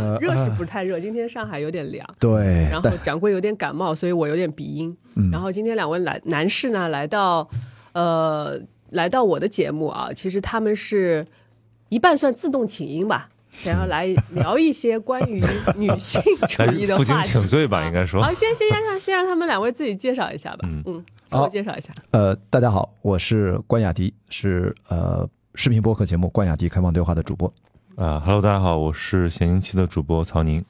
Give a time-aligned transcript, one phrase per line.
[0.00, 0.98] 热啊呃，热是不是太热？
[1.00, 4.96] 今天上海有点凉，对，然后掌柜有点感冒，所以我有点鼻音。
[5.16, 7.48] 嗯然后今天两位来男士呢来到，
[7.92, 8.58] 呃，
[8.90, 11.26] 来到我的节目啊，其实他们是
[11.90, 15.42] 一半算自动请缨吧，想要来聊一些关于
[15.76, 17.28] 女性主义的负荆话题。
[17.32, 18.32] 请罪吧，应该说好，。
[18.32, 20.60] 先先让先让他们两位自己介绍一下吧。
[20.64, 21.92] 嗯嗯，自我介绍一下。
[22.12, 27.52] 呃，大家好，我是关雅迪，是呃视频播客节目《关雅迪开放对话》的主播。
[27.96, 30.64] 啊哈喽，大家好，我是闲宁期的主播曹宁。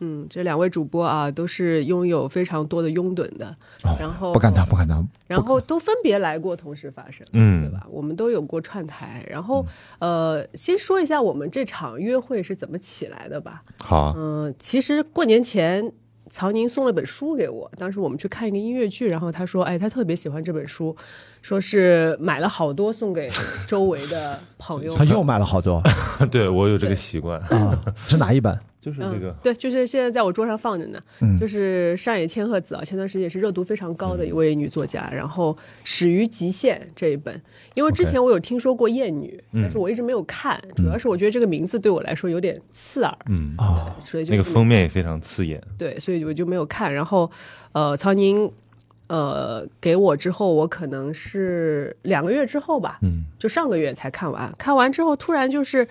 [0.00, 3.56] 嗯，这两位主播啊，都是拥有非常多的拥趸的，
[3.98, 5.06] 然后不敢当，不敢当。
[5.26, 7.84] 然后都分别来过同时发生，嗯对吧？
[7.90, 9.66] 我们都有过串台，然后、
[9.98, 13.64] 呃，先说一下我们这场约会是怎么起来的吧。
[13.78, 15.92] 好啊，嗯、其实过年前。
[16.32, 20.96] 曹宁送了本书给我，当时我们去看一个音乐剧，然后他说：“哎，他特别喜欢这本书，
[21.42, 23.30] 说是买了好多送给
[23.66, 24.96] 周围的朋友。
[24.96, 25.82] 他又买了好多
[26.32, 28.58] 对我有这个习惯， 啊，是哪一本？
[28.82, 31.00] 就是那个嗯，对，就是现在在我桌上放着呢。
[31.20, 35.08] 嗯就是上野千鹤子啊，前段时间也是热度非常高的一位女作家。
[35.10, 37.40] 然后《始于极限》这一本，
[37.74, 45.62] 因为之前我有听说过《艳女》但是我一直没有看，主要是我觉得这个名字对我来说有点刺耳，嗯，啊，所以就那个封面也非常刺眼。
[45.78, 46.92] 对，所以我就没有看。
[46.92, 47.30] 然后，
[47.72, 48.50] 呃，曹宁。
[49.08, 54.50] 呃，给我之后，我可能是两个月之后吧，嗯，就上个月才看完。
[54.56, 55.86] 看完之后，突然就是，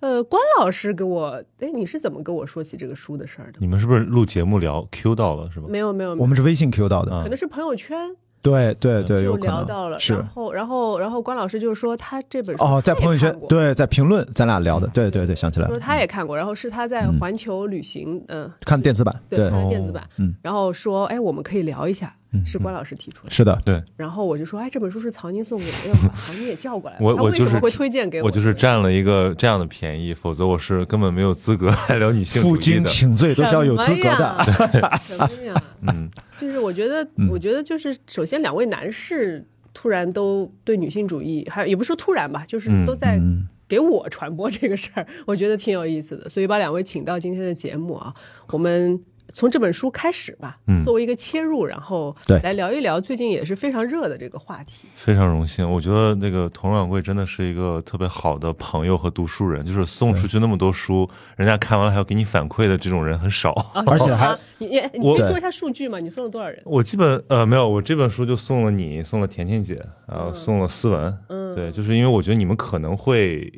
[0.00, 3.58] 呃，关老师给我，哎，你是怎么跟我说起这个书的事儿的？
[3.60, 5.66] 你们是不是录节目聊 Q 到了是吧？
[5.68, 7.12] 没有，没有，我们是微信 Q 到的。
[7.14, 7.22] 啊。
[7.22, 8.14] 可能是朋友圈。
[8.42, 9.54] 对对对，就有可能。
[9.56, 10.12] 聊到了，是。
[10.12, 22.14] 然后然后然后关老师就是说他这本书哦，在朋友圈，对，在评论咱俩聊的，对对对，想起来说了，他也看过，然后是他在环球旅行，嗯，看电子版，对，看电子版，嗯，然后说哎，我们可以聊一下，
[22.44, 32.64] 是关老师提出的，是的，对然后我就说哎，这本书是曹宁送给我，要把曹宁也叫过来，我我就是他为什么会推荐给我就是占了一个这样的便宜，否则我是根本没有资格 来聊女性主负义的。
[32.64, 34.44] 荆请罪都是要有资格的。
[35.06, 35.54] 什么呀？
[35.82, 36.08] 嗯，
[36.38, 48.14] 就是我觉得，我觉得就是首先两位男士突然都对女性主义，还也不是说突然吧，就是嗯都在嗯给我传播这个事儿，我觉得挺有意思的，所以把两位请到今天的节目啊，
[48.48, 49.00] 我们。
[49.28, 54.86] 从这本书开始吧，嗯作为一个切入，然后对来聊一聊最近也是非常热的这个话题。
[54.94, 55.68] 非常荣幸。
[55.68, 63.52] 我觉得那个佟掌柜真的是一个特别好的朋友和读书人，就是送出去那么多书，人家看完了还要给你反馈的这种人很少。
[63.74, 65.98] 啊 而且还啊你你可以说一下数据吗？
[65.98, 66.60] 你送了多少人？
[66.64, 73.52] 我基本呃没有，我这本书就送了你，送了甜甜姐，然后送了思文，嗯，对，就是因为我觉得你们可能会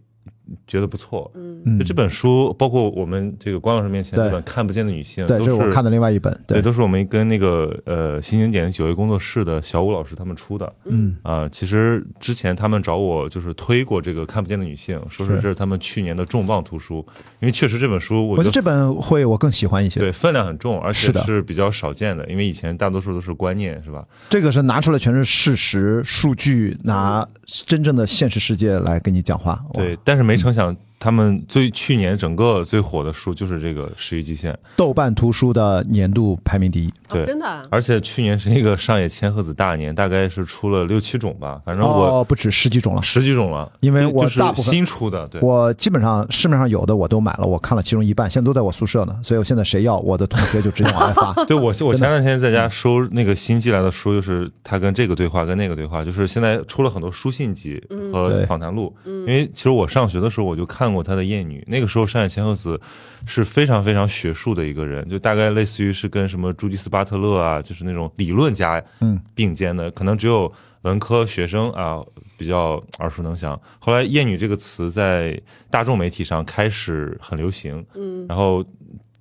[0.67, 1.31] 觉得不错。
[1.35, 10.73] 嗯，嗯就这本书，包括我们这个关老师面前对这本《看不见的女性》，对，都这是我看的另外一本，对，对，都是我们跟那个呃新经典九月工作室的小武老师他们出的。
[10.85, 17.05] 嗯啊、其实之前他们找我就是推过这个《看不见的女性》，说是是这是他们去年的重磅图书，
[17.41, 20.01] 因为确实这本书我觉得这本会我更喜欢一些。
[20.01, 24.05] 对分量很重，而且是比较少见的，因为以前大多数都是观念，是吧？
[24.31, 27.27] 这个是拿出来全是事实、数据，拿
[27.67, 29.65] 真正的现实世界来跟你讲话。
[29.73, 30.77] 对，但是没成想
[31.07, 36.93] 他们最去年整个最火的书就是这个《十一极限》，豆瓣图书的年度排名第一。
[37.09, 43.03] 对哦，真的啊，而且去年是一个上野千鹤子大年，大概是出了六七种吧，反正我哦，不止十几种了。
[43.05, 45.41] 十几种了，因为我就就是大部分新出的，对。
[45.41, 49.17] 我基本上市面上有的我都买了，我看了其中一半，现在都在我宿舍呢。
[49.23, 51.33] 所以我现在谁要，我的同学就直接往外 发。
[51.45, 57.81] 对我，我前两天在家收那个新寄来的书，就是他跟这个对话，跟那个对话，就是现在出了很多书信集
[58.13, 58.93] 和访谈录。
[59.05, 62.81] 因为其实我上学的时候我就看过他的《艳女》，那个时候山野千鹤子
[63.27, 69.21] 是非常非常学术的一个人，就大概类似于是跟什么朱迪斯巴特勒啊，就是那种理论家嗯。
[69.35, 70.53] 并肩的，可能只有
[70.83, 72.03] 文科学生啊
[72.37, 73.61] 比较耳熟能详。
[73.79, 75.41] 后来“艳女”这个词在
[75.71, 78.27] 大众媒体上开始很流行，嗯。
[78.29, 78.65] 然后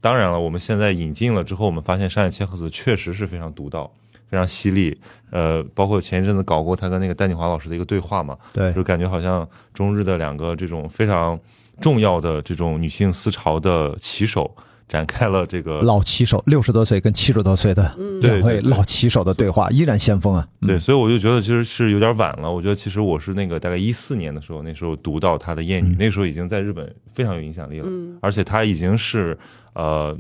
[0.02, 3.92] 当然了，我们现在引进了之后，我们发现山野千鹤子确实是非常独到。
[4.28, 4.98] 非常犀利，
[5.30, 8.74] 呃，包括前一阵子搞过他跟那个丹景华老师的一个对话嘛，对。
[8.74, 11.40] 就感觉好像中日的两个这种非常
[11.80, 14.56] 重要的这种女性思潮的旗手
[14.88, 20.48] 展开了这个老棋手，六十多岁跟七十多岁的嗯两位老棋手的对话，依然先锋啊！
[20.62, 22.52] 嗯对，所以我就觉得其实是有点晚了。
[22.52, 29.36] 我觉得其实我是那个大概一四年的时候，那时候读到他的《艳女》，那时候已经在日本非常有影响力了，嗯而且他已经是
[29.74, 30.16] 呃，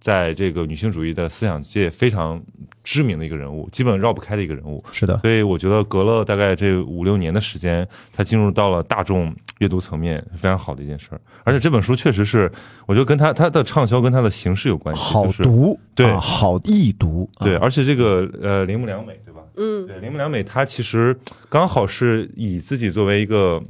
[0.00, 2.42] 在这个女性主义的思想界非常
[2.82, 4.82] 知名的一个人物，基本绕不开的一个人物。
[4.90, 11.20] 是的，所以我觉得隔了大概这五六年的时间，他进入到了大众阅读层面，非常好的一件事儿。
[11.44, 12.50] 而且这本书确实是，
[12.86, 19.40] 我觉得跟他他的畅销跟他的形式有关系，好就是读，对啊好易读，啊对，而且这个呃铃木良美对吧？
[19.56, 21.14] 嗯对，铃木良美她其实
[21.48, 23.62] 刚好是以自己作为一个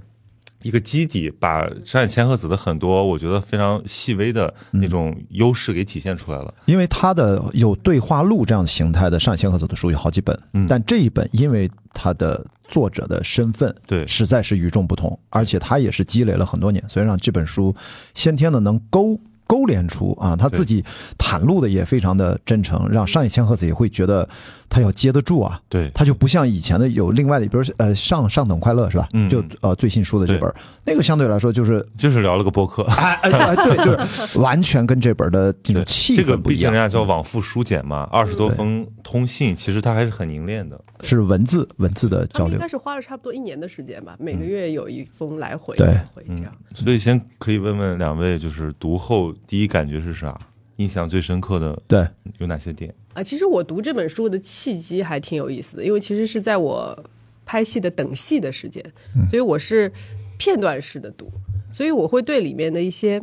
[0.62, 6.54] 一个基底，把山野千鹤子的很多我觉得非常细微的那种优势给体现出来了。
[6.66, 17.74] 因为他的有对话录这样的形态的上野千鹤子的书有好几本，嗯但这一本因为他的作者的身份，对实在是与众不同，而且他也是积累了很多年，所以让这本书
[18.14, 19.20] 先天的能勾。
[19.50, 20.84] 勾连出啊，他自己
[21.18, 24.28] 袒露的也非常的真诚，让上野千鹤子也会觉得
[24.68, 25.60] 他要接得住啊。
[25.68, 29.08] 对，他就不像以前的有另外的，比如呃上上等快乐是吧？
[29.12, 30.54] 嗯就呃最新出的这本，
[30.84, 32.84] 那个相对来说就是就是聊了个播客。
[32.84, 36.74] 哎哎哎对，就是完全跟这本的这种气这个氛不一样毕竟人。
[36.74, 40.80] 家叫往复书简嘛，二十多封通信，其实他还是很凝练的。
[41.02, 42.68] 是文字文字的交流应该。
[42.68, 46.52] 是花了差不多一年的时间吧，每个月有一封来回，对来回这样。
[46.74, 50.38] 所以先可以问问两位，就是读后第一感觉是啥？
[50.76, 52.08] 印象最深刻的对，
[52.38, 52.94] 有哪些点？
[53.12, 57.04] 啊，其实我读这本书的契机还挺有意思的，因为其实是在我
[57.44, 58.82] 拍戏的等戏的时间，
[59.28, 59.92] 所以我是
[60.38, 61.30] 片段式的读，
[61.70, 63.20] 所以我会对里面的一些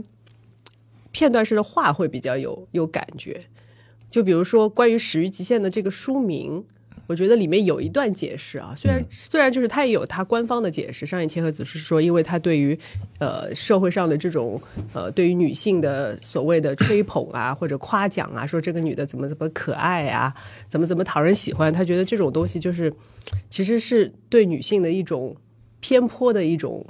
[1.11, 3.41] 片段式的话会比较有有感觉。
[4.09, 6.63] 就比如说关于《始于极限》的这个书名，
[7.07, 12.77] 我觉得里面有一段解释啊，虽然、虽然就是他也有他官方的解释，上野千鹤子是说，因为他对于
[13.19, 14.61] 呃社会上的这种
[14.93, 20.33] 呃对于女性的所谓的吹捧啊或者夸奖啊，说这个女的怎么怎么可爱啊，
[20.67, 22.93] 怎么怎么讨人喜欢，他觉得这种东西就是
[23.49, 25.35] 其实是对女性的一种
[25.79, 26.85] 偏颇的一种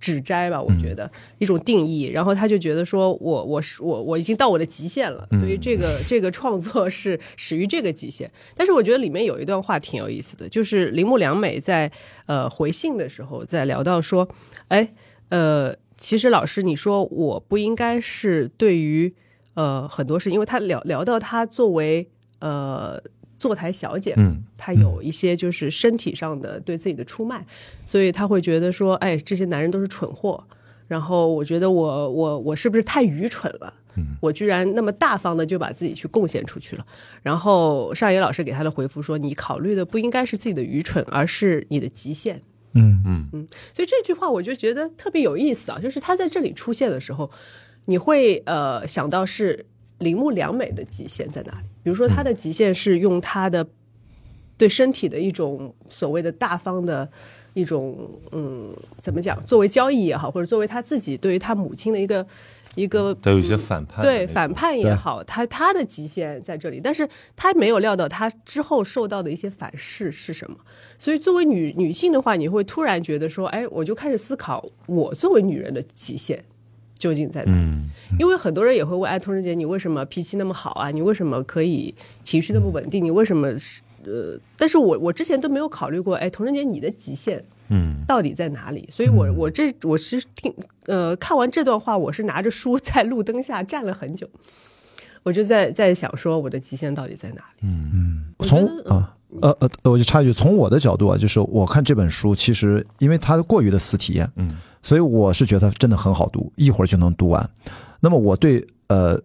[0.00, 2.04] 指摘吧，我觉得、一种定义。
[2.04, 8.30] 然后他就觉得说我我是我我已经到我的极限了，所以这个这个创作是始于这个极限。
[8.56, 11.92] 但是我觉得里面有一段话挺有意思的，就是铃木良美在
[12.26, 14.28] 呃回信的时候在聊到说，
[14.68, 14.92] 哎
[15.28, 19.14] 呃，其实老师你说我不应该是对于
[19.54, 22.08] 呃很多事，因为他聊聊到他作为
[22.40, 23.00] 呃
[23.40, 27.44] 坐台小姐嘛，嗯她有一些就是身体上的对自己的出卖，
[27.84, 30.44] 所以她会觉得说，哎，这些男人都是蠢货。
[30.86, 33.74] 然后我觉得我我我是不是太愚蠢了？
[34.20, 36.86] 我居然那么大方的就把自己去贡献出去了。
[37.22, 42.42] 然后上野老师给他的回复说：“你考虑的不应该是自己的愚蠢，而是你的极限。”
[42.74, 47.30] 嗯嗯所以这句话我就觉得特别有意思啊，就是他在这里出现的时候，
[47.86, 49.66] 你会呃想到是
[49.98, 51.68] 铃木良美的极限在哪里？
[51.82, 53.66] 比如说他的极限是用他的
[54.56, 57.08] 对身体的一种所谓的大方的
[57.54, 62.26] 一种嗯怎么讲，作为交易也好，或者作为他自己对于他母亲的一个
[62.74, 64.02] 一个带有一些反叛。
[64.02, 70.56] 对反叛也好，他他的极限在这里，但是他没有料到他之后受到的一些反噬是什么。
[70.98, 76.44] 所以作为女女性的话，你会突然觉得说，哎，我就开始思考，我作为女人的极限
[77.00, 77.58] 究竟在哪里？
[77.58, 80.90] 嗯，因为很多人也会问，哎，童人姐，你为什么脾气那么好啊？
[80.90, 81.92] 你为什么可以
[82.22, 83.02] 情绪那么稳定？
[83.02, 84.38] 你为什么是呃？
[84.56, 88.86] 但是我我之前都没有考虑过，哎，童人姐你的极限嗯到底在哪里？
[88.90, 90.54] 所以我我这我是听
[90.86, 94.28] 呃看完这段话，我是拿着书在路灯下站了很久，
[95.22, 97.62] 我就在在想说我的极限到底在哪里？
[97.62, 104.50] 嗯嗯从啊呃呃，我就插一句，从我的角度啊，就是我看这本书，其实因为它过于的死体验，嗯
[104.82, 107.50] 所以我是觉得真的很好读，一会儿就能读完。
[108.00, 109.20] 那么我对呃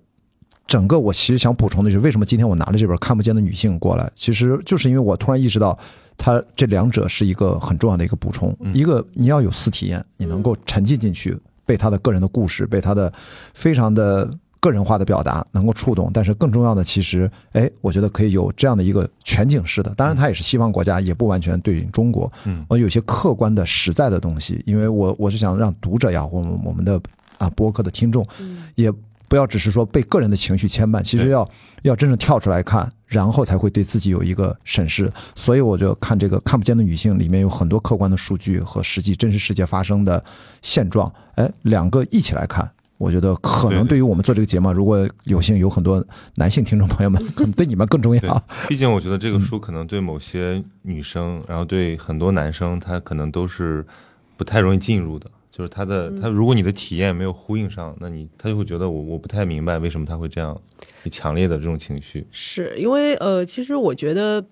[0.68, 5.78] 整个我其实想补充的就是，为什么今天我拿了这本《看不见的女性》过来，其实就是因为我突然意识到，
[6.18, 8.56] 它这两者是一个很重要的一个补充。
[8.74, 13.12] 一个你要有私体验，你能够沉浸进去，被他的个人的故事，被他的
[13.54, 14.30] 非常的。
[14.66, 22.32] 个人化的表达能够触动，但是更重要的，其实，哎，我觉得可以有这样的一个全景式的，当然它也是西方国家，也不完全对应中国。
[22.46, 27.00] 嗯，我有些客观的、实在的东西，因为我我是想让读者呀，或我们我们的
[27.38, 28.26] 啊播客的听众，
[28.74, 28.92] 也
[29.28, 31.48] 不要只是说被个人的情绪牵绊，其实要
[31.84, 35.12] 要真正跳出来看，然后才会对自己有一个审视。
[35.36, 40.24] 所以我就看这个看不见的女性里面有很多客观的数据和实际真实世界发生的
[40.64, 42.68] 现状，哎，两个一起来看。
[42.98, 46.04] 我觉得可能对于我们做这个节目，如果有幸有很多
[46.36, 53.86] 男性听众朋友们， 可能对你们更重要。，毕竟我觉得这个书可能对某些女生，然后对很多男生，他可能都是
[54.38, 55.30] 不太容易进入的。
[55.52, 60.60] 就是他的他，如果你的体验没有呼应上，那你他就会觉得我我不太明白为什么他会这样
[61.10, 62.28] 强烈的这种情绪。
[62.30, 64.46] 是因为呃，其实我觉得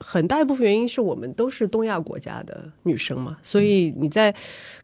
[0.00, 4.34] 很大一部分原因是我们都是东亚国家的女生嘛，所以你在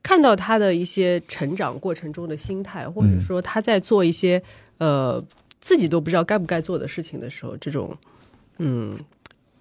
[0.03, 4.43] 看到她的一些成长过程中的心态，或者说她在做一些
[4.79, 5.25] 呃
[5.61, 7.97] 自己都不知道该不该做的事情的时候，这种
[8.59, 8.99] 嗯。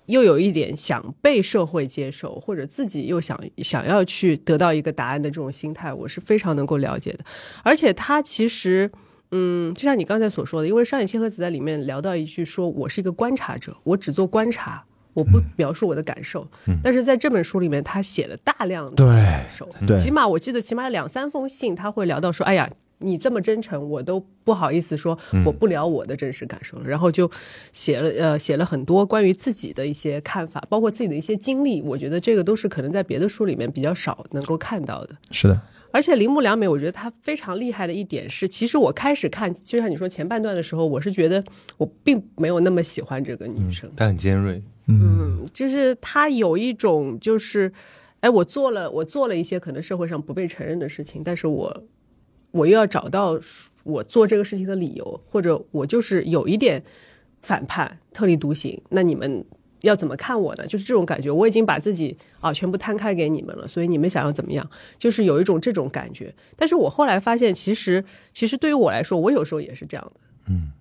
[0.07, 7.19] 又有一点想被社会接受，或者自己又想想要去得到一个答案的这种心态，我是非常能够了解的。
[7.63, 8.91] 而且她其实，
[9.31, 14.83] 嗯，就像你刚才所说的，因为上野千鹤子在里面聊到一句说：“我是一个观察者，我只做观察，
[15.13, 16.47] 我不描述我的感受。
[16.83, 22.69] 但是在这本书里面，他写了大量的感受，对起码我记得起码两三封信，他会聊到说，哎呀。
[22.99, 26.87] 你这么真诚，我都不好意思说我不聊我的真实感受了。
[26.87, 27.29] 然后就
[27.73, 31.81] 写了呃写了很多关于自己的一些看法，包括自己的一些经历。
[31.81, 35.17] 我觉得这个都是可能在别的书里面比较少能够看到的。
[35.31, 41.43] 是的，而且铃木良美，我觉得她非常厉害的一点是，其实我开始看，就像你说前半段的时候，我是觉得
[41.75, 47.71] 我并没有那么喜欢这个女生，她很尖锐，嗯，就是他有一种就是，
[48.19, 51.83] 哎，我做了我做了一些可能社会上不被承认的事情，但是我
[52.51, 53.39] 我又要找到
[53.83, 56.83] 我做这个事情的理由，或者我就是有一点
[57.41, 59.45] 反叛、特立独行，那你们。
[59.83, 60.65] 要怎么看我呢？
[60.65, 64.65] 就是这种感觉，我已经把自己啊全部摊开给你们了，所以你们想要怎么样，
[64.97, 66.33] 就是有一种这种感觉。
[66.55, 70.21] 但是我后来发现，其实其实对于我来说，我有时候也是这样的。
[70.47, 70.71] 嗯，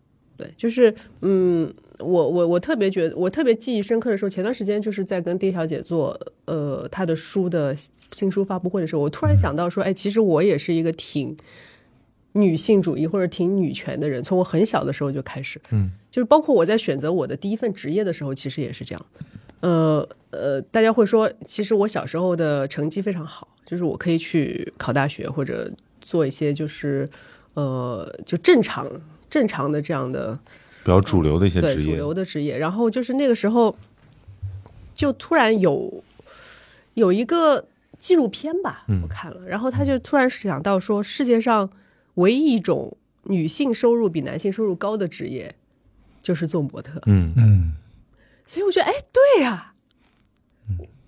[0.43, 7.77] 对，就是嗯，我我我特别觉得，我特别记忆深刻的时候，前段时间就是在跟丁小姐做呃她的书的
[8.13, 11.37] 新书发布会的时候，我突然想到说，哎，其实我也是一个挺。
[12.35, 19.07] 女性主义或者挺女权的人，从我很小的时候就开始，嗯，就是包括我在选择我的第一份职业的时候，其实也是这样。
[19.61, 25.71] 呃呃，大家会说，其实我小时候的成绩非常好，就是我可以去考大学或者
[26.01, 27.07] 做一些就是
[27.53, 28.91] 呃就正常
[29.33, 30.39] 正常的这样的
[30.85, 32.57] 比较主流的一些职业，对主流的职业。
[32.57, 33.75] 然后就是那个时候，
[34.95, 36.05] 就突然有
[36.95, 37.67] 有一个
[37.99, 41.71] 纪录片吧，我看了，然后他就突然想到说，世界上。
[42.17, 45.55] 唯一一种女性收入比男性收入高的职业，
[46.23, 47.01] 就是做模特。
[47.07, 47.73] 嗯嗯，
[48.45, 49.72] 所以我觉得，哎，对呀，嗯，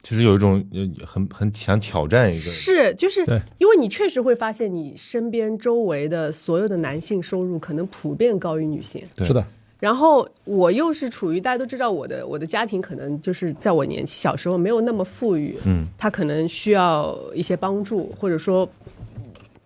[0.05, 0.65] 其实有一种
[1.05, 3.23] 很很想挑战一个，是就是
[3.59, 9.03] 因为你确实会发现，你身边周围的所有的男性收入可能普遍高于女性。
[9.19, 9.45] 是的。
[9.81, 18.69] 然后我又是处于大家都知道我的我的家庭可能就是在我年纪小时候没有那么富裕，嗯，他可能需要一些帮助，或者说。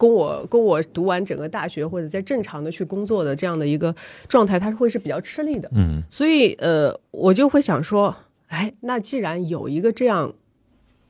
[0.01, 3.93] 供我供我读完整个大学或者在正常的去工作的这样的一个
[4.29, 5.69] 状态，他会是比较吃力的。
[5.75, 8.15] 嗯，所以呃，我就会想说，
[8.49, 10.35] 哎，那既然有一个这样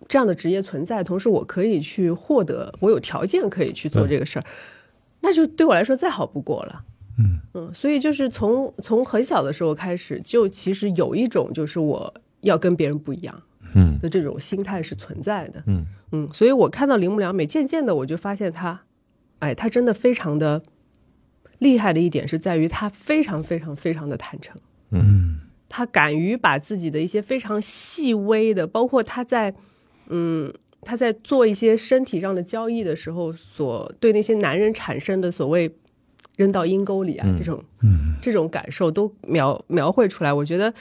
[0.07, 4.45] 这样的职业存在，同时我可以去获得，我有条件可以去做这个事儿，
[5.23, 6.85] 那就对我来说再好不过了。
[7.19, 13.43] 嗯嗯，所以就是从从很小的时候开始，就其实有一种就是我要跟别人不一样。
[13.75, 18.81] 嗯的这种心态是存在的，嗯嗯，所以我看到铃木良美，渐渐的我就发现她，
[19.41, 20.63] 哎，她真的非常的
[21.59, 24.59] 厉害的一点是在于她非常非常非常的坦诚，
[24.91, 29.55] 嗯，她敢于把自己的一些非常细微的，包括她在，
[30.09, 35.75] 嗯，她在做一些身体上的交易的时候，所对那些男人产生的所谓
[36.37, 40.73] 扔到阴沟里啊这种，嗯，这种感受都描描绘出来，我觉得，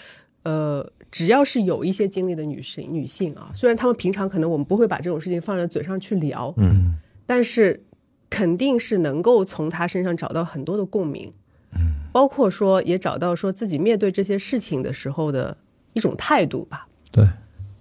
[0.43, 0.91] 呃。
[1.09, 7.81] 只要是有一些经历的女性，女性啊，虽然她们平常可能我们不会把这种事情放在嘴上去聊，嗯，但是
[8.29, 11.33] 肯定是能够从她身上找到很多的共鸣，
[11.79, 15.57] 嗯，包括说也找到说自己面对这些事情的时候的
[15.93, 16.87] 一种态度吧。
[17.11, 17.25] 对，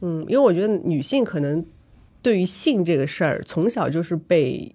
[0.00, 1.65] 嗯，因为我觉得女性可能
[2.23, 4.75] 对于性这个事儿，从小就是被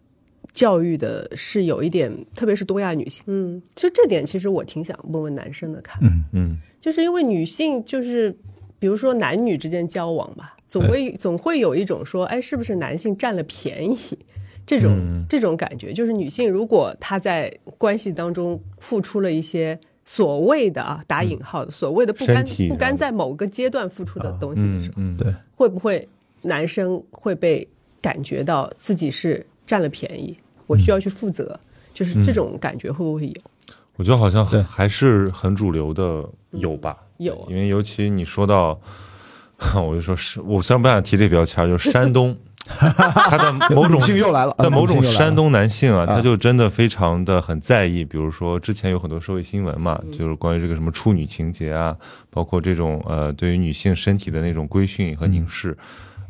[0.54, 6.02] 教育的是有一点，特别是东亚女性，嗯，其实这点其实我挺想问问男生的看。
[6.02, 6.58] 法，嗯嗯。
[6.82, 8.36] 就是因为女性就是，
[8.80, 13.98] 比如说男女之间交往吧，总会总会有一种说，哎，是不是男性占了便宜，
[14.72, 15.92] 这种、嗯、这种感觉。
[15.92, 26.08] 就是女性如果她在关系当中付出了一些所谓的啊打引号的、嗯、所谓的不甘不甘在某个阶段付出的东西的时候，嗯，对，会不会
[26.44, 27.68] 男生会被
[28.02, 30.38] 感觉到自己是占了便宜，
[30.68, 31.60] 我需要去负责，
[31.94, 33.34] 就是这种感觉会不会有？
[33.98, 38.80] 我觉得好像还是很主流的有吧，有，因为尤其你说到，
[39.76, 51.96] 我就说是我虽然不想提这标签，就是山东，他的某种性又来了，但某种山东男性啊，他就真的非常的很在意，比如说之前有很多社会新闻嘛，就是关于这个什么处女情节啊，
[52.30, 55.78] 包括这种呃对于女性身体的那种规训和凝视。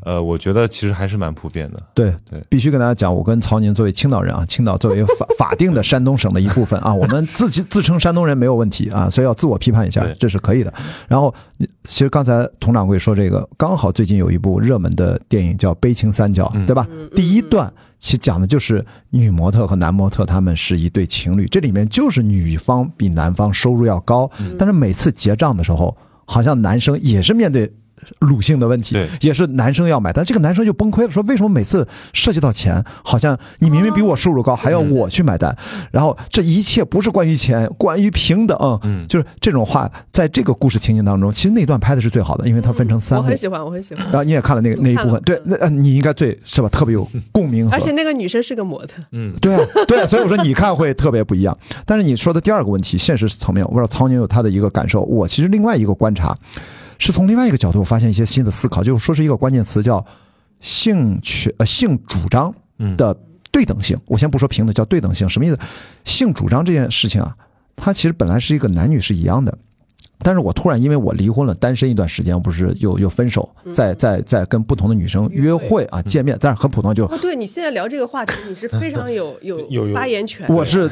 [0.03, 1.81] 呃，我觉得其实还是蛮普遍的。
[1.93, 10.73] 对对，必须跟大家讲，我跟曹宁作为青岛人啊，青岛作为法 法定的山东省的一部分啊，我们自己自称山东人没有问题啊，所以要自我批判一下，这是可以的。
[11.07, 11.33] 然后，
[11.83, 16.87] 其实刚才佟掌柜说这个，刚好最近有一部热门的电影叫《悲情三角》，对吧？
[17.15, 27.71] 第一段其实讲的就是女模特和男模特他们是一对情侣，这里面就是女方比男方收入要高，但是每次结账的时候，好像男生也是面对。
[28.19, 30.23] 鲁性的问题对，也是男生要买单。
[30.23, 35.55] 这个男生就崩溃了，说为什么每次涉及到钱，好像你明明比我收入高，还要我去买单？
[35.91, 38.57] 然后这一切不是关于钱，关于平等。
[38.83, 43.37] 嗯就是这种话，在这个故事情景当中，其实那段拍的是最好的，因为它分成三幕我很。
[43.37, 44.03] 喜欢，我很喜欢。
[44.05, 46.69] 然后你也看了那个那一部分，对，那呃你应该最是吧？
[46.69, 51.57] 特别有共鸣而且那个女生是个模特，嗯，对啊，对啊，所以我说你看会特别不一样。
[51.85, 55.01] 但是你说的第二个问题，现实层面，我不知道曹宁有他的一个感受。
[55.01, 56.35] 我其实另外一个观察，
[57.01, 60.05] 是从另外一个角度我发现一些新的思考，就是说是一个关键词叫
[60.59, 62.53] 性权呃性主张
[62.95, 63.17] 的
[63.51, 63.97] 对等性。
[64.05, 65.57] 我先不说平等，叫对等性，什么意思？
[66.05, 67.35] 性主张这件事情啊，
[67.75, 69.57] 它其实本来是一个男女是一样的。
[70.23, 80.53] 但是我突然因为我离婚了，单身一段时间，不是又又分手，在在在跟不同的女生约会啊见面，但是很普通，就哦，对你现在聊这个话题，你是非常有 有有有发言权的。
[80.53, 80.87] 我是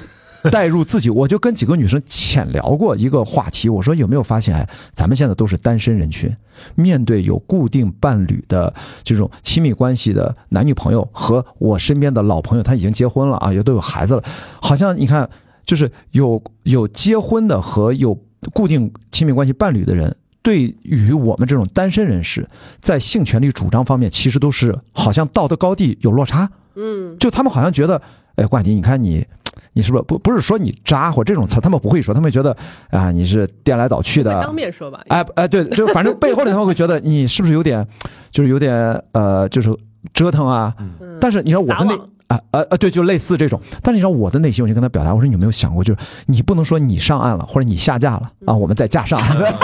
[0.52, 6.34] 带入自己，我就跟几个女生浅聊过一个话题，我说有没有发现，哎，咱们现在都是单身人群，
[6.76, 14.24] 面对有固定伴侣的这种亲密关系的男女朋友，和我身边的老朋友，他已经结婚了啊，也都有孩子了，
[14.62, 15.30] 好像你看，
[15.66, 18.18] 就是有有结婚的和有
[18.54, 20.16] 固定亲密关系伴侣的人。
[20.42, 22.48] 对于我们这种单身人士，
[22.80, 26.50] 在性权利主张方面，其实都是好像道德高地有落差。
[26.76, 28.02] 嗯，就他们好像觉得，
[28.36, 29.28] 哎，冠迪，你看你，
[29.74, 32.56] 你是不是不不是说你渣或这种词，他们不会说，他们觉得
[32.90, 35.02] 啊，你是颠来倒去的当，面说吧。
[35.10, 37.86] 哎哎，对，就反正背后里他们会觉得你是不是有点，
[38.32, 38.74] 就是有点
[39.12, 39.70] 呃，就是
[40.14, 40.74] 折腾啊。
[40.80, 43.60] 嗯但是你知道我的内撒网啊啊啊，对，就类似这种。
[43.84, 49.20] 但是你知道我的内心，我就跟他表达，我说你有没有想过，就是你不能说你上岸了，或者你下架了啊，我们再架上。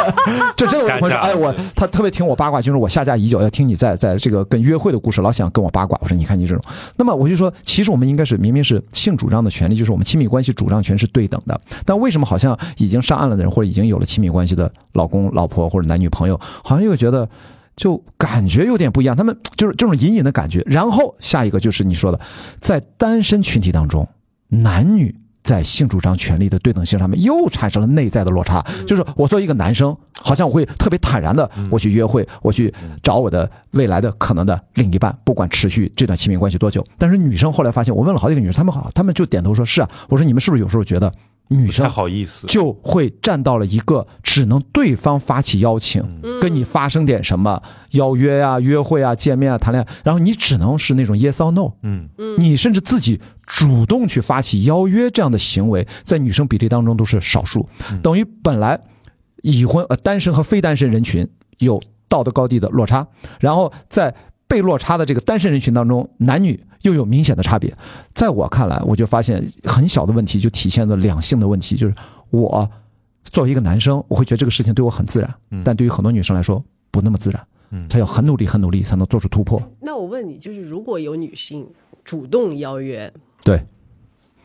[0.58, 5.98] 这真的我说，哎，我他特别听我八卦，就是我下架已久，要听你在在这个跟约会的故事，老想跟我八卦。
[6.02, 6.64] 我说你看你这种，
[6.98, 17.30] 那么我就说，其实我们应该是明明是性主张的权利，就是我们亲密关系主张权是对等的，但为什么好像已经上岸了的人，或者已经有了亲密关系的老公、老婆或者男女朋友，好像又觉得。
[17.76, 20.62] 就感觉有点不一样，他们 就是这种隐隐的感觉。
[20.66, 22.20] 然后下一个就是你说的，
[22.60, 24.08] 在单身群体当中，
[24.48, 28.66] 男女在性主张权利的对等性上面又产生了内在的落差。
[28.88, 36.84] 就是我作为一个男生，好像我会特别坦然的，我去约会，我去找我的未来的可能的另一半，不管持续这段亲密关系多久。
[36.98, 39.90] 但是女生后来发现，我问了好几个女生，她们好，她们就点头说是啊。
[40.10, 41.14] 我说你们是不是有时候觉得
[41.50, 46.04] 女生好意思，就会站到了一个只能对方发起邀请，
[46.42, 57.70] 跟你发生点什么邀约啊、约会啊、见面啊、谈恋爱，然后你只能是那种 yes or no，嗯，你甚至自己主动去发起邀约这样的行为，在女生比例当中都是少数，
[58.02, 58.80] 等于本来
[59.44, 61.28] 已婚呃单身和非单身人群
[61.60, 61.80] 有
[62.10, 63.08] 道德高地的落差，
[63.40, 64.16] 然后在
[64.48, 67.76] 被落差的这个单身人群当中，男女又有明显的差别。
[68.14, 71.94] 在我看来，我就发现很小的问题就体现了两性的问题，就是
[72.30, 72.70] 我
[73.24, 79.62] 作为一个男生，我会觉得这个事情对我很自然，但对于很多女生来说不那么自然，嗯她要很努力、很努力才能做出突破。
[79.82, 81.68] 那我问你，就是如果有女性
[82.04, 83.12] 主动邀约，
[83.44, 83.62] 对。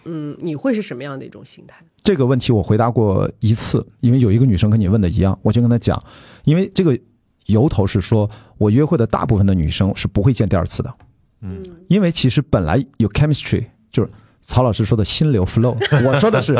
[0.07, 1.85] 嗯，你会是什么样的一种心态？
[2.03, 6.03] 这个问题我回答过一次，因为有一个女生跟你问的一样，我就跟她讲，
[6.45, 6.99] 因为这个
[7.45, 10.95] 由头是说我约会的大部分的女生是不会见第二次的，
[11.43, 15.77] 嗯，因为其实本来有 chemistry，就是曹老师说的心流 flow，
[16.07, 16.55] 我说的是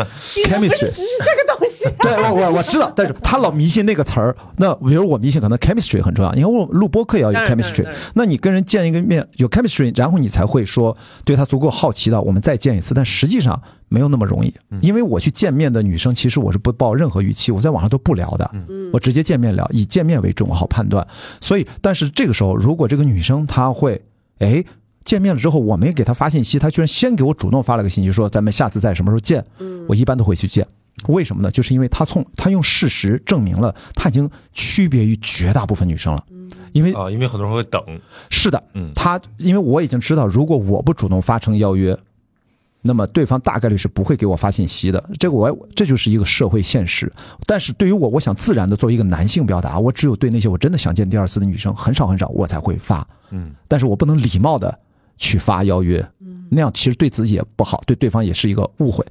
[0.47, 1.71] chemistry，只是这个东西。
[2.03, 4.37] 对，我我我知道，但是他老迷信那个词儿。
[4.59, 6.31] 那比如我迷信，可能 chemistry 很重要。
[6.35, 7.87] 你看我录播课也要有 chemistry。
[8.15, 12.93] 那你跟人见一个面有 chemistry，然后你才会说对他足够好奇的，我们再见一次。
[12.93, 18.51] 但实际上没有那么容易，因为我去见面的女生，其实我是不抱任何预期，我在网上都不聊的，
[18.93, 21.07] 我直接见面聊，以见面为重，我好判断。
[21.41, 24.01] 所以，但是这个时候，如果这个女生她会，
[24.41, 24.65] 哎。
[25.03, 29.43] 见面了之后，我没给他发信息，他居然先给我主动发了个信息，说咱们下次在什么时候见。
[29.89, 30.65] 我一般都会去见，
[31.09, 31.51] 为什么呢？
[31.51, 36.23] 就是因为他从他用事实证明了他已经区别于绝大部分女生了，
[36.73, 37.83] 因为啊，因为很多人会等，
[38.29, 41.99] 是的，嗯他因为我已经知道，如果我不主动发成邀约，
[42.83, 45.03] 那么对方大概率是不会给我发信息的。
[45.19, 47.13] 这个我这就是一个社会现实。
[47.47, 53.07] 但是对于我，我想自然的作为一个男性表达，我只有对那些我真的想见第二次的女生，很少很少我才会发。
[53.31, 54.79] 嗯，但是我不能礼貌的
[55.19, 56.07] 去发邀约，
[56.51, 59.05] 那样其实对自己也不好，对对方也是一个误会。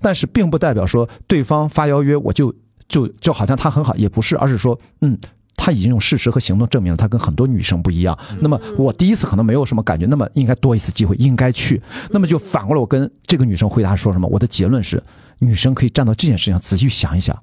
[0.00, 2.54] 但是并不代表说对方发邀约我就
[2.88, 5.18] 就就好像他很好，也不是，而是说，嗯。
[5.66, 8.16] 他已经用事实和行动证明了他跟很多女生不一样。
[8.40, 11.82] 那么我第一次可能没有什么感觉，那么应该多一次机会，应该去。
[12.12, 14.28] 那么就反过来，我跟这个女生回答说什么？
[14.28, 15.02] 我的结论是，
[15.40, 17.36] 女生可以站到这件事情上仔细想一想，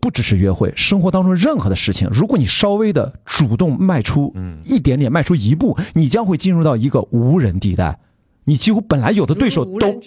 [0.00, 7.98] 不只是约会，生活当中任何的事情，如果你稍微的主动迈出一点点，迈出一步，你将会进入到一个无人地带。
[8.44, 10.00] 你几乎本来有的对手都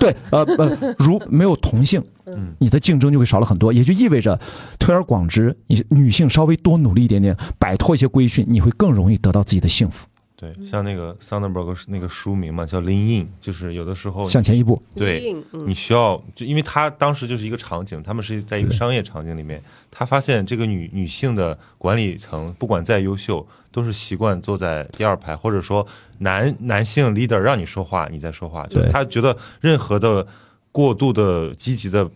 [0.00, 4.38] 对，呃呃，如没有同性，嗯你的竞争就会少了很多，也就意味着
[4.78, 10.06] 推而广之，你女性稍微多努力一点点，摆脱一些规训，你会更容易得到自己的幸福。
[10.42, 15.68] 对，像那个 Sandberg 那个书名嘛，叫《Lean In》，就是有的时候向前一步，对嗯。
[15.68, 25.86] 你需要，就因为他当时就是一个场景，他们是在一个商业场景里面，他发现这个女女性的管理层不管再优秀，都是习惯坐在第二排，或者说
[26.18, 30.26] 男男性 leader 让你说话，你在说话，就是他觉得任何的
[30.72, 32.10] 过度的积极的。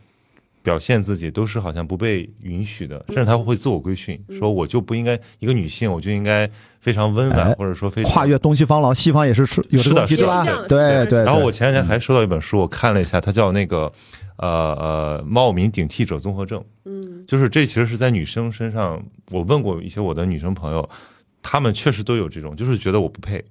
[0.66, 6.50] 表现自己都是好像不被允许的，甚至他会自我规训，说我就不应该一个女性，我就应该
[6.81, 10.66] 非常温婉，哎或者说非常跨越东西方了，西方也是是有这个问题，是的对吧是的？
[10.66, 11.22] 对对。
[11.22, 13.92] 然后我前两天还收到一本书，我看了一下，它叫那个
[14.38, 16.61] 呃呃冒名顶替者综合症。
[16.85, 19.00] 嗯，就是这其实是在女生身上，
[19.31, 20.90] 我问过一些我的女生朋友，
[21.42, 23.44] 她们确实都有这种，就是觉得我不配，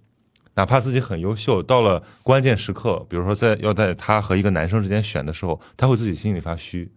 [0.56, 6.92] 哪怕自己很优秀，到了关键时刻，比如说在要在他和一个男生之间选的时候，他会自己心里发虚。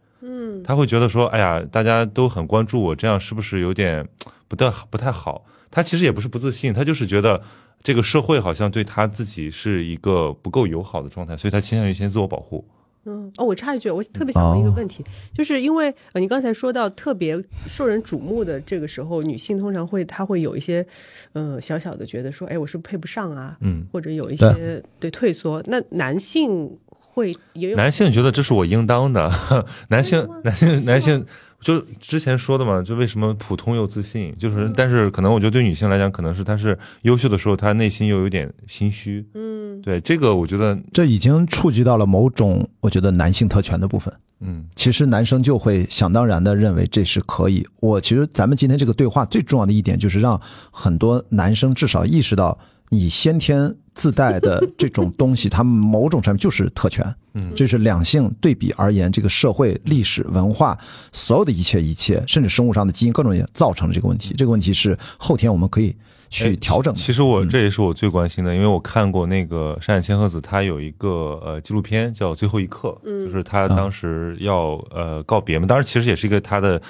[0.59, 4.07] 嗯，她会觉得说，哎呀，大家都很关注我，这样是不是有点
[4.47, 5.44] 不太不太好？
[5.71, 7.42] 他其实也不是不自信，他就是觉得
[7.83, 12.66] 这个社会好像对他自己是一个不够友好的状态，所以他倾向于先自我保护。
[13.05, 20.87] 嗯，哦，我插一句，我特别想问一个问题，就是因为呃，你刚才说到特别受人瞩目的这个时候，女性通常会她会有一些
[21.33, 25.62] 呃小小的觉得说，哎，我是不是配不上啊，嗯，或者有一些对退缩。
[25.66, 26.79] 那男性
[27.18, 29.31] 会也有男性觉得这是我应当的，
[29.90, 31.24] 男性男性男性
[31.61, 39.26] 就之前说的嘛，就为什么普通又自信，就是但是可能我觉得对女性来讲，可能是她是优秀的时候，她内心又有点心虚。
[39.35, 44.12] 嗯对这个，我觉得这已经触及到了某种我觉得男性特权的部分。
[44.40, 47.66] 嗯其实男生就会想当然的认为这是可以。
[47.81, 52.57] 我其实咱们今天这个对话最重要的一点就是让很多男生至少意识到，
[52.90, 57.05] 你先天自带的这种东西，他们某种程度就是特权。
[57.35, 60.77] 嗯这是两性对比而言，这个社会、历史、文化，
[61.12, 64.35] 所有的一切一切，甚至生物上的基因各种也造成了这个问题。
[64.37, 65.94] 这个问题是后天我们可以
[66.31, 66.98] 去调整的。
[66.98, 76.81] 哎其实我这也是我最关心的，因为我看过那个山野千鹤子，他有一个呃纪录片叫《最后一刻》，就是他当时要呃告别嘛，当然其实也是一个他的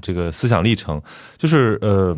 [0.00, 1.00] 这个思想历程，
[1.36, 2.16] 就是呃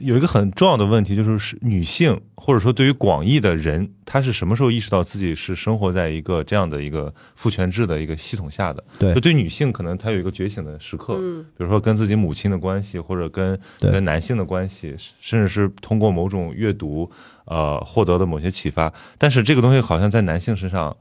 [0.00, 8.82] 有一个很重要的问题，就是是女性或者说对于广义的人，她是什么时候意识到自己是生活在一个这样的一个父权制的一个系统下的？
[8.98, 17.10] 对就对女性可能她有一个觉醒的时刻，嗯比如说跟自己母亲的关系，或者跟跟男性的关系，甚至是通过某种阅读，
[17.44, 18.92] 呃，获得的某些启发。
[19.18, 20.96] 但是这个东西好像在男性身上，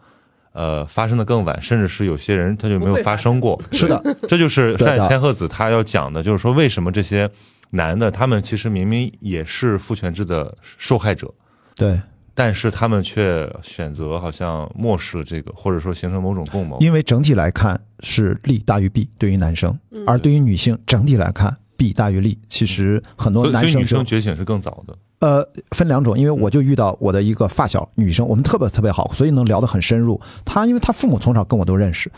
[0.51, 3.61] 呃，发生的更晚，甚至是有些人他就没有发发生过。
[3.71, 7.29] 是的，这就是对的山野千鹤子他要讲的，就是说为什么这些
[7.71, 11.31] 男的，他们其实明明也是父权制的受害者，
[11.75, 12.01] 对，
[12.33, 16.77] 但是他们却选择好像漠视了这个，或者说形成某种共谋。
[16.79, 22.37] 因为整体来看是利大于弊，对于男生，嗯而对于女性整体来看弊大于利。
[22.47, 24.97] 其实很多男生女生觉醒是更早的。
[25.19, 30.19] 呃，分两种，因为我就遇到我的一个发小女生，我们特别特别好，所以能聊得很深入。
[30.45, 32.09] 她因为她父母从小跟我都认识，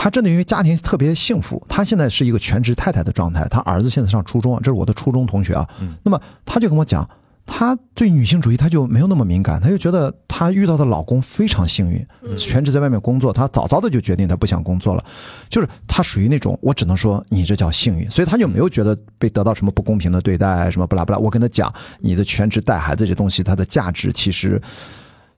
[0.00, 5.68] 她真的因为家庭特别幸福，她现在是一个全职太太的状态，她儿子现在上初中，这是我的初中同学啊。
[6.04, 7.04] 那么她就跟我讲，
[7.44, 12.06] 她对女性主义她就没有那么敏感，她就觉得她遇到的老公非常幸运，
[12.36, 15.04] 全职在外面工作，她早早的就决定她不想工作了，
[15.48, 21.18] 就是她属于那种我只能说你这叫幸运，所以她就没有觉得被得到什么不公平的对待，什么不拉不拉。
[21.18, 24.62] 我跟她讲，你的全职带孩子这东西，它的价值其实。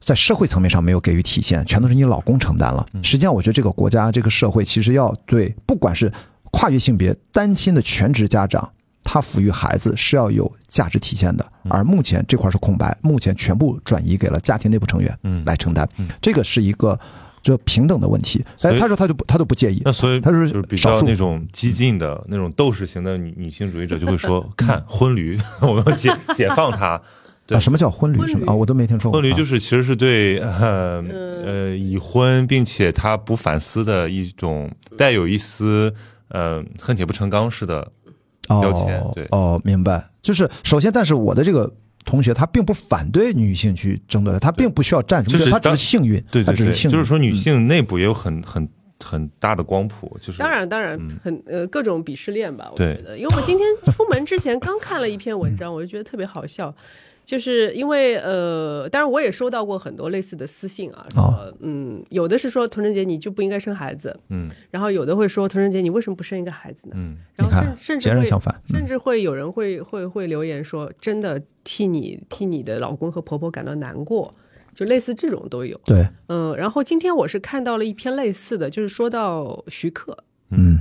[0.00, 2.84] 在社会层面上没有给予体现，全都是你老公承担了。
[3.02, 6.10] 实际上，我觉得这个国家、这个社会其实要对，不管是
[6.50, 8.72] 跨越性别、单亲的全职家长，
[9.04, 11.52] 他抚育孩子是要有价值体现的。
[11.68, 15.86] 而目前这块是空白，目前全部转移给了家庭内部成员嗯来承担，
[16.20, 16.98] 这个是一个
[17.42, 18.42] 就平等的问题。
[18.62, 27.00] 哎，他说他就不他都不介意那，所以他说就是比较那种激进的那种斗士型的女女性主义者就会说， 看婚驴， 我们要解解放它。
[27.50, 28.26] 对啊，什么叫婚旅？
[28.26, 28.54] 什么啊？
[28.54, 29.20] 我都没听说过。
[29.20, 35.92] 婚驴就啊是其实是对呃嗯呃已婚并且他不反思的一种带有一丝
[36.28, 37.90] 呃恨铁不成钢似的
[38.46, 40.04] 标签哦对哦，明白。
[40.22, 41.72] 就是首先，但是我的这个
[42.04, 48.68] 同学他并不反对女性去争夺，他并不需要占什么，他只就是当是幸运，对对对，他只是幸运，就是说女嗯性内部也有很很
[49.02, 53.18] 很大的光谱，就是当然，当然，很呃各种鄙视链吧，我对觉得。
[53.18, 56.74] 因为我今天出门之前刚看了一篇文章，我就觉得特别好笑，
[57.30, 66.94] 就是因为呃，当然我也收到过很多类似的私信啊，说、哦嗯，有的是说童晨杰你就不应该生孩子，嗯然后有的会说童晨杰你为什么不生一个孩子呢？
[66.96, 68.28] 嗯然后甚甚至
[68.66, 74.34] 甚至会有人会会会留言说，真的替你替你的老公和婆婆感到难过。
[74.74, 75.78] 就类似这种都有。
[75.84, 80.16] 对，嗯，然后今天我是看到了一篇类似的，就是说到徐克，
[80.50, 80.78] 嗯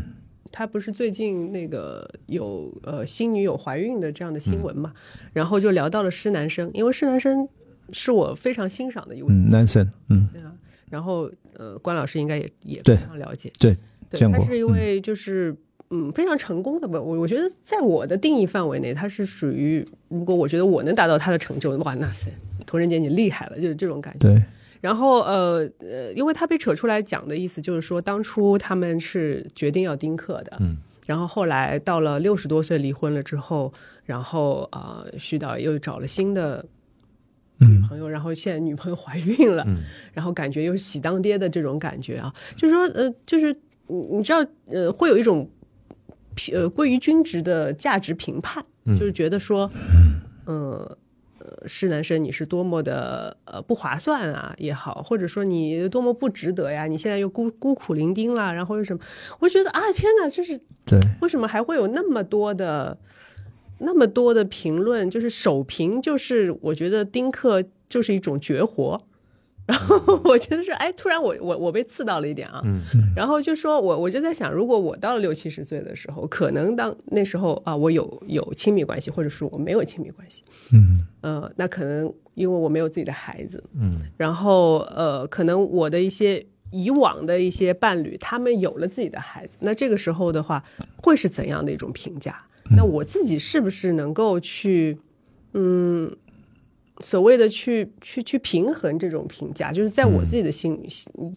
[0.51, 4.93] 他不是最近那个有呃新女友怀孕的这样的新闻嘛，
[5.33, 7.47] 然后就聊到了施南生，因为施南生
[7.91, 10.53] 是我非常欣赏的一位，嗯，Nansen，嗯，对啊，
[10.89, 13.75] 然后呃关老师应该也也非常了解，对，
[14.09, 15.55] 对，他是一位就是
[15.89, 22.29] 嗯非常成功的吧，我我觉得在我的定义范围内，他是属于如果我觉得我能达到他的成就，哇，那是
[22.65, 24.19] 童仁杰你厉害了，就是这种感觉。
[24.19, 24.43] 对，
[24.81, 33.73] 然后呃呃，因为他被扯出来讲的意思就是说，当初他们是决定要丁克的，嗯，然后后来到了六十多岁离婚了之后，
[34.05, 36.65] 然后啊、呃徐导又找了新的
[37.57, 43.53] 女朋友，然后现在女朋友怀孕了，嗯然后感觉又喜当爹的这种感觉啊，就是说呃，就是
[43.87, 45.49] 你你知道呃，会有一种
[46.53, 48.65] 呃归于均值的价值评判，
[48.97, 50.21] 就是觉得说，嗯。
[50.45, 50.97] 呃，
[51.65, 58.99] 是男生你是多么的呃不划算啊也好，或者说你多么不值得呀，你现在又孤孤苦伶仃啦，然后又什么？
[59.39, 62.97] 我觉得啊，天哪，就是对，为什么还会有那么多的
[63.79, 65.09] 那么多的评论？
[65.09, 69.01] 就是首评就是我觉得丁克就是一种绝活。
[69.69, 72.81] 然后我觉得是，哎，突然我我我被刺到了一点啊，嗯。
[73.15, 81.05] 然后就说我我就在想，如果我到了六七十岁的时候，可能当那时候啊，我有有亲密关系，或者是我没有亲密关系，嗯。
[81.21, 83.91] 呃，那可能因为我没有自己的孩子，嗯。
[84.17, 90.63] 然后呃，可能我的一些以往的一些伴侣，他们有了自己的孩子，那这个时候的话，
[90.97, 92.43] 会是怎样的一种评价？
[92.75, 94.97] 那我自己是不是能够去，
[95.53, 96.15] 嗯，
[97.01, 99.71] 所谓的去去去平衡这种评价？
[99.71, 100.77] 就是在我自己的心，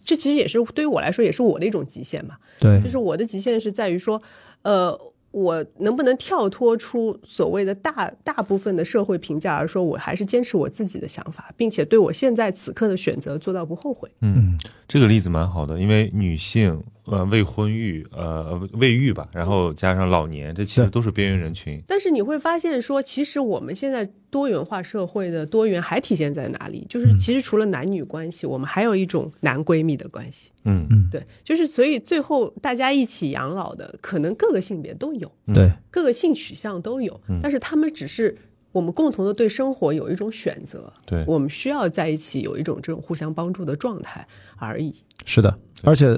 [0.03, 2.35] 这其实也是对于我来说，也是我的一种极限嘛。
[2.59, 4.21] 对就，是我的极限是在于说，
[4.63, 4.99] 呃，
[5.31, 14.11] 我能不能跳脱出所谓的大大部分的社会评价，而说我还是坚持我自己的想法，并且对我现在此刻的选择做到不后悔。
[14.21, 21.81] 嗯，这个例子蛮好的，因为女性呃未婚育呃未育吧，然后加上老年，这其实都是边缘人群。
[21.87, 26.85] 但是你会发现说，其实我们现在多元化社会的多元还体现在哪里？
[26.89, 30.51] 就是其实除了男女关系，我们还有一种男闺蜜的关系。
[30.65, 35.31] 嗯对，就是所以最后大家一起养老的，可能各个性别都有。
[35.53, 38.35] 对，各个性取向都有，但是他们只是
[38.71, 44.95] 我们共同的对生活有一种选择，对我们需要在一起有一种这种互相帮助的状态而已。
[45.25, 46.17] 是的，而且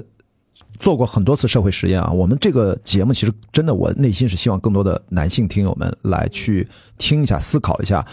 [0.78, 2.10] 做过很多次社会实验啊。
[2.10, 6.66] 我们这个节目其实真的，我内心是希望更多的男性听友们来去
[6.98, 8.04] 听一下、思考一下。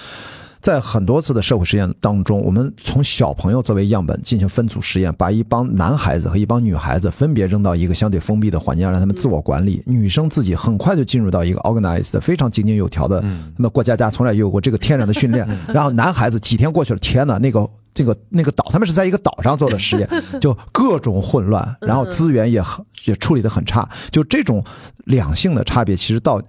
[0.61, 9.83] 在很多次的社会实验当中，我们从小朋友作为样本进行分组实验，把一帮男孩子和一帮女孩子分别扔到一个相对封闭的环境，让他们自我管理。
[9.85, 13.21] 女生自己很快就进入到一个 organized 非常井井有条的，
[13.57, 15.45] 那么过家家从来也有过这个天然的训练。
[15.67, 20.09] 然后男孩子几天过去了，天哪，那个这个那个岛，他们是在一个岛上做的实验，
[20.41, 24.63] 就各种混乱，然后资源也很也处理的很差，就这种
[25.05, 26.41] 两性的差别，其实到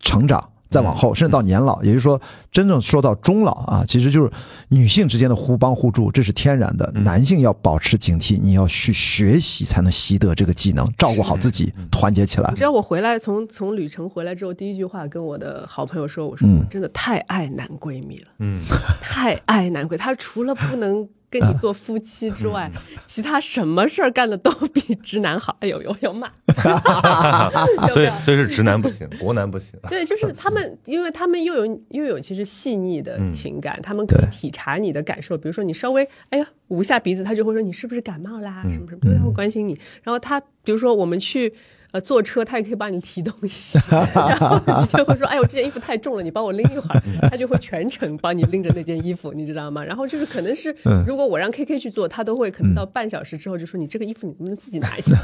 [0.00, 0.50] 成长。
[0.70, 2.20] 再往后，甚至到年老，也就是说，
[2.52, 4.30] 真正说到终老啊，其实就是
[4.68, 6.90] 女性之间的互帮互助，这是天然的。
[6.92, 12.62] 男性要保持警惕，你要去学习，才能习得这个技能，照顾好自己，团结起来你知。
[12.62, 18.62] 道我回来从从旅程回来之后，第一句话跟我的好朋友说，我说嗯我真的太爱男闺蜜了，嗯，
[19.02, 21.08] 太爱男闺，他除了不能。
[21.30, 22.70] 跟你做夫妻之外，
[23.06, 25.56] 其他什么事儿干的都比直男好。
[25.60, 28.18] 哎呦呦，要骂， 要不所以要？
[28.20, 29.78] 所以是直男不行，国男不行。
[29.88, 35.38] 对，就是他们，因为他们又有又有其实细腻的情感，他们可以体察你的感受。
[35.38, 39.78] 比如说你稍微哎呀捂一下鼻子，他就会说你是不是感冒啦，什么什么，对，他会关心你。
[40.02, 41.54] 然后他比如说我们去。
[41.92, 49.82] 呃，坐车他也可以帮你提东西， 然后你就会说：“哎呦，这件衣服太重了，你帮我拎一会儿。”他就会全程帮你拎着那件衣服，你知道吗？
[49.84, 50.74] 然后就是可能是，
[51.06, 55.16] 如果我让 K K 去做，他都会可能到半小时之后就说：“你这个衣服你能不能自己拿一下？”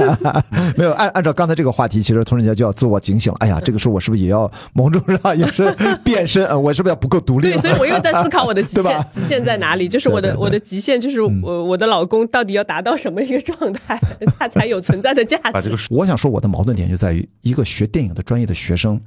[0.76, 3.36] 没有按按照刚才这个话题，其实童人节就要自我警醒了。
[3.40, 6.44] 哎呀，这个时候我是不是也要某种上也是变身？
[6.46, 9.88] 呃，我是不是要不够独立对，所以我又在思考我的极 限，极限在哪里？
[9.88, 13.98] 就是我的对对对我的极限，就是我我的老公到底要达到什么一个状态，
[14.38, 15.82] 他才有存在的价值把这个？
[15.90, 19.00] 我想说，我的矛盾点就在于，一个学电影的专业的学生，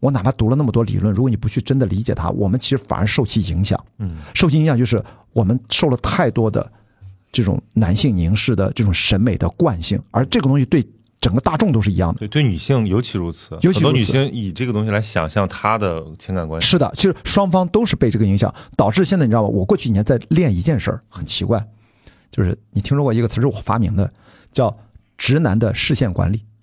[0.00, 3.78] 我哪怕读了那么多理论，如果你不去真的理解它，我们其实反而受其影响。
[3.98, 6.70] 嗯，受其影响就是我们受了太多的
[7.30, 10.86] 这种男性凝视的这种审美的惯性，而这个东西对
[11.20, 12.18] 整个大众都是一样的。
[12.18, 16.66] 对对女性尤其如此，尤其很多女性以这个东西来想象她的情感关系。
[16.66, 19.48] 是的，其实双方都是被这个影响，导致现在你知道吗？
[19.48, 21.64] 我过去几年在练一件事儿，很奇怪，
[22.32, 24.12] 就是你听说过一个词是我发明的，
[24.50, 24.76] 叫
[25.22, 26.42] 直男的视线管理。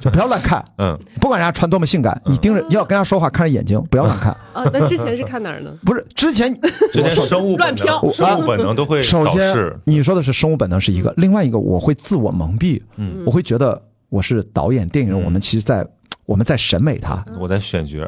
[0.00, 4.32] 就不要乱看，嗯，不管人家穿多么性感，你盯着要跟人家说话，看着眼睛，不要乱看。
[4.52, 5.70] 啊，那之前是看哪儿呢？
[5.84, 6.54] 不是之前
[6.92, 8.02] 之前生物本乱飘。
[8.02, 13.22] 能，生物本能都会首先你说的是生物本能是一个，另外一个我会自我蒙蔽，嗯。
[13.26, 15.24] 我会觉得我是导演电影人，嗯。
[15.24, 15.86] 我们其实在
[16.24, 17.98] 我们在审美他，我在选角，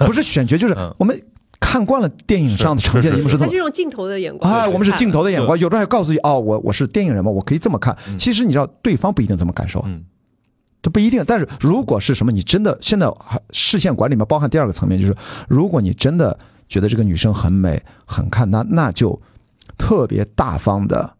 [0.00, 0.94] 不是选角，就是嗯。
[0.98, 1.18] 我们
[1.60, 3.58] 看惯了电影上的呈现的一幕是这么他是。
[3.58, 7.96] 用镜头的眼光，哎，我们是镜头的眼光，有时候还告诉你哦，我我是电影人嘛，我可以这么看。
[8.18, 10.04] 其实你知道，对方不一定这么感受，嗯
[10.82, 11.22] 这不一定。
[11.26, 15.14] 但是如果是什么，你真的现在还视线管理里面包含第二个层面，就是
[15.46, 19.20] 如果你真的觉得这个女生很美、很看，她那就
[19.76, 21.12] 特别大方的、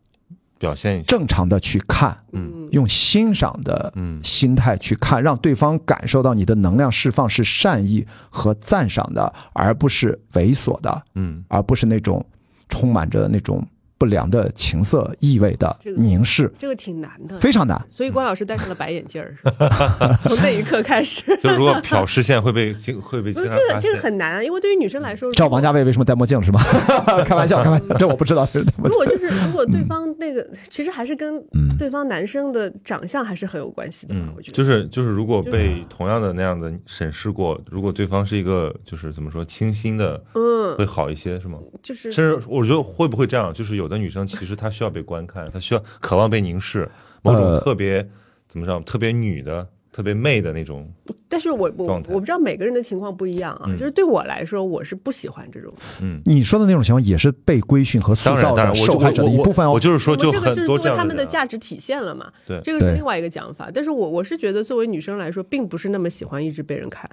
[0.61, 2.69] 表现一下，正常的去看，嗯。
[2.71, 4.23] 用欣赏的嗯。
[4.23, 11.43] 心态去看，让对方感受到你的能量释放是善意和赞赏的，而不是猥琐的，嗯。
[11.49, 12.25] 而不是那种
[12.69, 13.67] 充满着那种
[14.01, 17.79] 不良的情色意味的凝视，这个挺难的，非常难。
[17.91, 21.23] 所以关老师戴上了白眼镜儿，是吧 从那一刻开始。
[21.43, 26.63] 就如果瞟视线会被经会被这个这个，很难啊，因为对于女生来说，知道王家卫为什么戴墨镜是吗？
[27.29, 28.47] 开玩笑， 开玩笑，这我不知道。
[28.47, 34.57] 是戴墨镜如果就是如果对方那个，其实还是跟嗯对方男生的长相还是很有关系的嘛嗯，我觉得。
[34.57, 41.59] 就是就是，如果被同样的那样的审视过，如果对方是一个就是怎么说清新的，嗯，会好一些，是吗？
[41.83, 43.53] 就是甚至我觉得会不会这样？
[43.53, 46.89] 就是有的女生其实她需要被观看，她需要渴望被凝视，
[47.21, 48.09] 某种呃特别
[48.49, 50.89] 怎么着，特别女的、特别媚的那种。
[51.29, 55.73] 但是我我我不知道每个人的情况不一样啊，嗯就是对我来说，我是不喜欢这种。
[56.03, 59.73] 嗯，你说的那种情况也是被规训和塑当然造当然我就的受害者的一部分哦。
[59.73, 63.71] 我就是说，就我这个就是很多作为他们的价值体现了嘛，对对这个是另外一个讲法。
[63.73, 67.09] 但是我我是觉得，作为女生来说，并不是那么喜欢一直被人看，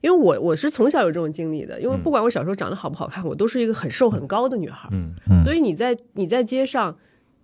[0.00, 5.14] 因为我我是从小有这种经历的，因为不管我小时候长得好不好看，我都是一个很瘦很高的女孩，嗯
[5.44, 6.96] 所以你在你在街上。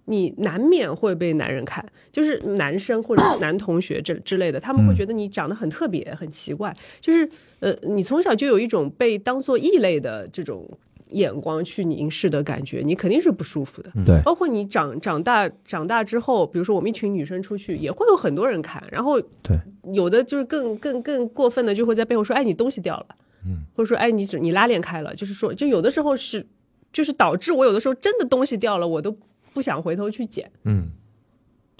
[0.08, 7.28] 你难免会被男人看，就是男生或者男同学这之类的，他们会觉得你长得很特别、很奇怪，就是
[7.60, 10.68] 呃，你从小就有一种被当做异类的这种
[11.10, 13.92] 眼光去凝视的感觉，你肯定是不舒服的。
[14.04, 19.56] 对，包括你长长大长大之后，比如说我们一群女生出去，也会有很多人看，然后对。
[19.94, 23.06] 有的就是更更更过分的，就会在背后说，哎，你东西掉了，
[23.46, 26.46] 嗯，或者说，哎，你你拉链开了，就是说，就有的时候是，
[26.92, 29.16] 就是导致我有的时候真的东西掉了，我都
[29.58, 30.86] 不想回头去捡，嗯。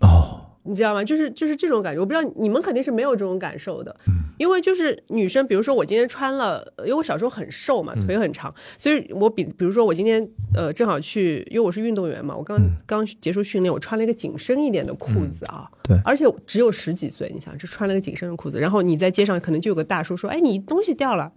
[0.01, 1.05] 哦，你知道吗？
[1.05, 4.15] 就是就是这种感觉，我不知道你们肯定是没有这种感受的，嗯。
[4.37, 8.05] 因为就是女生，比如说我今天穿了，因为我小时候很瘦嘛，嗯。
[8.05, 12.71] 腿很长，所以我比比如说我今天呃正好去，因为我是运动员嘛，我刚、嗯。
[12.85, 15.97] 刚结束训练，我穿了一个紧身一点的裤子啊，对。
[16.05, 21.31] 而且只有十几岁，你想，就穿了个紧身的裤子，然后你在街上可能就有个大叔说，哎，你东西掉了，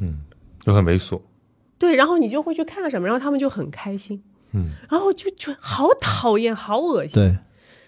[0.00, 0.18] 嗯，
[0.60, 1.20] 就很猥琐。
[1.78, 4.22] 对，然后你就会去看什么，然后他们就很开心，
[4.56, 7.36] 嗯，然后就就好讨厌，好恶心，对，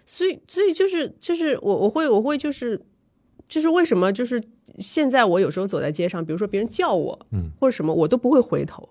[0.07, 2.81] 所以，所以就是就是我我会我会就是
[3.49, 4.41] 就是为什么就是
[4.79, 8.89] 现在我有时候走在街上，比如说别人叫我，嗯，或者什么，我都不会回头。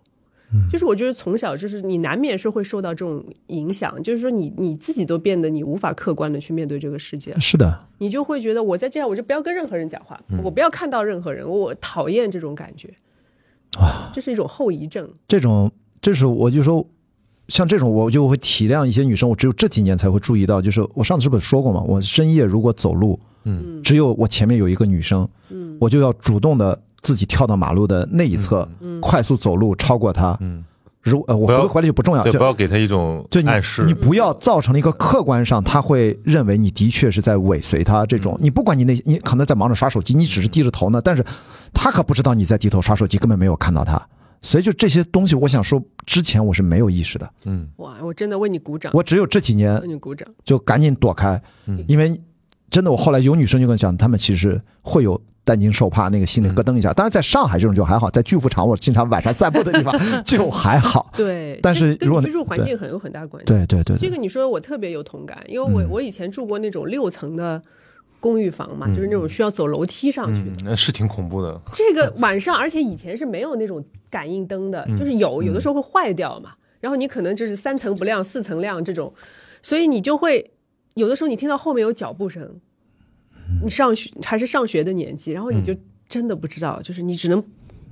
[0.72, 12.88] 就是我觉得从小就是你难免是会受到这种影响，就是说你你自己都变得你无法客观的去面对这个世界，是的，你就会觉得我在这样我就不要跟任何人讲话，我不要看到任何人，我讨厌这种感觉，
[13.78, 15.14] 啊，这是一种后遗症。
[15.28, 16.88] 这种，这是我就说，
[17.48, 21.82] 像这种我就会体谅一些女生，我只有这几年才会注意到，就是我上次是不是说过嘛？
[21.82, 30.38] 我深夜如果走路，嗯，只有我前面有一个女生，嗯我就要主动的自己跳到马路的那一侧，嗯快速走路超过她。
[30.42, 30.64] 嗯，
[31.02, 33.84] 如呃，我不回回来就不重要，对，就不要给她一种就你暗示。
[33.86, 41.24] 你不要造成了一个客观上他会认为你的确是在尾随他这种，你不管你那你可能在忙着刷手机，你只是低着头呢，但是
[41.74, 44.06] 他可不知道你在低头刷手机，根本没有看到他。
[44.42, 47.68] 所以就这些东西，我想说，之前我是没有意识的，嗯。
[47.78, 50.28] 哇，我真的为你鼓掌，我只有这几年为你鼓掌。
[50.44, 51.84] 就赶紧躲开，嗯。
[51.88, 52.20] 因为
[52.70, 56.92] 真的我后来有女生就跟我讲，她们其实会有担惊受怕，那个心里咯噔一下。
[56.94, 61.12] 当然在上海这种就还好，在巨富场我经常晚上散步的地方 就还好。
[61.16, 63.48] 对，但是如果居住环境很有很大关系。
[63.48, 65.88] 对对对对，这个你说我特别有同感，因为我、嗯。
[65.90, 67.62] 我以前住过那种六层的
[68.20, 70.56] 公寓房嘛，就是那种需要走楼梯上去的。
[70.58, 71.60] 嗯，那是挺恐怖的。
[71.74, 76.54] 这个晚上，而且以前是没有那种感应灯的，就是有，有的时候会坏掉嘛。
[76.80, 79.14] 然后你可能就是三层不亮，四层亮这种，
[79.62, 80.52] 所以你就会
[80.96, 82.60] 有的时候你听到后面有脚步声，
[83.64, 85.76] 你上学还是上学的年纪，然后你就
[86.08, 87.44] 真的不知道，就是你只能。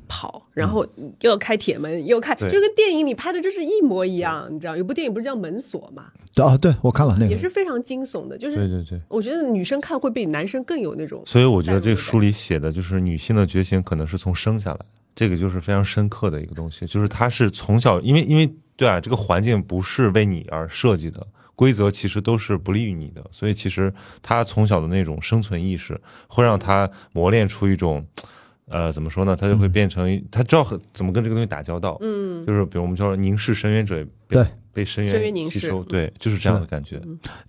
[0.07, 0.85] 跑，然后
[1.21, 4.75] 又要开铁门，又开，就跟电影里拍的就是一模一样，你知道？
[4.75, 9.01] 有部电影不是叫《门锁》吗，对啊，对我看了那个，也是非常惊悚的，就是对对对。
[9.07, 14.79] 我觉得女生看会比男生更有那种，所以我觉得这个书里写的就是女性的觉醒，可能是从生下来，
[15.15, 21.25] 这个就是非常深刻的一个东西，就是她是从小，因为因为对啊，这个环境不是为你而设计的，
[21.55, 28.05] 规则其实都是不利于你的，所以其实他从小的那种生存意识会让他磨练出一种。
[28.67, 29.35] 呃，怎么说呢？
[29.35, 36.99] 他就会变成他知道很怎么跟这个东西打交道，嗯，就是比如我们说凝视深渊者，对，被深深渊吸收，对，就是这样的感觉。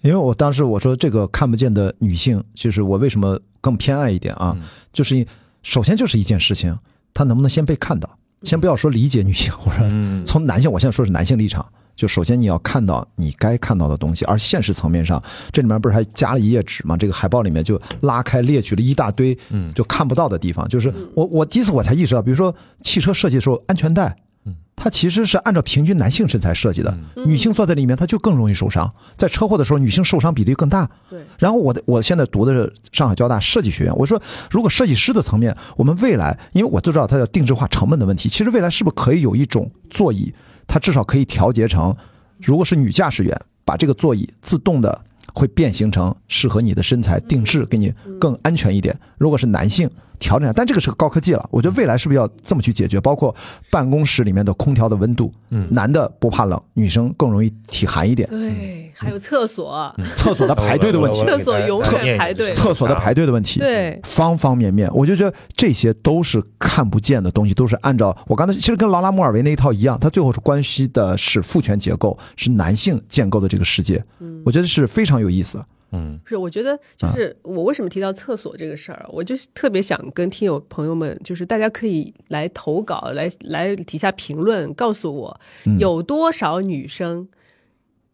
[0.02, 4.56] 因为我当时我说这个看不见的女性，就是我为什么更偏爱一点啊？
[4.92, 5.26] 就是一
[5.62, 6.76] 首先就是一件事情，
[7.14, 8.18] 她能不能先被看到？
[8.42, 9.78] 先不要说理解女性，或者
[10.26, 11.66] 从男性，我现在说是男性立场。
[11.96, 15.20] 就首先你要看到你该看到的东西，而现实层面上，
[15.50, 16.96] 这里面不是还加了一页纸吗？
[16.96, 20.68] 这个海报里面就拉开列举了一大堆，嗯，就看不到的地方。
[20.68, 28.92] 就是我我第一次我才意识到，比如说汽车设计的时候，安全带，嗯，它其实是按照平均男性身材设计的，女性坐在里面，它就更容易受伤。
[29.16, 30.88] 在车祸的时候，女性受伤比例更大。
[31.08, 31.20] 对。
[31.38, 34.20] 然后我的我现在读的是上海交大设计学院，我说
[34.50, 40.32] 如果设计师的层面，我们未来，因为我都知道它叫定制化成本的问题，其实未来是不是可以有一种座椅，
[40.66, 41.94] 它至少可以调节成。
[42.40, 45.04] 如果是女驾驶员，把这个座椅自动的
[45.34, 48.98] 会变形成适合你的身材定制，给你更安全一点。
[49.18, 49.90] 如果是男性。
[50.18, 51.48] 调整下，但这个是个高科技了。
[51.50, 53.00] 我觉得未来是不是要这么去解决？
[53.00, 53.34] 包括
[53.70, 58.28] 办公室里面的空调的温度，嗯，男的不怕冷，女生更容易体寒一点。
[58.28, 74.02] 对，还有厕所，厕所的排队的问题，厕所永远排队，厕所的排队的问题，对，方方面面，我就觉得这些都是看不见的东西，都是按照我刚才其实跟劳拉·莫尔维那一套一样，它最后是关系的是父权结构，是男性建构的这个世界。
[74.20, 75.62] 嗯，我觉得是非常有意思。
[75.92, 85.40] 嗯，是，我觉得就是我为什么提到厕所这个事儿，我就是特别想跟听友朋友们，就是大家可以来投稿，来来底下评论，告诉我
[85.78, 87.28] 有多少女生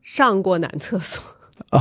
[0.03, 1.23] 上过男厕所，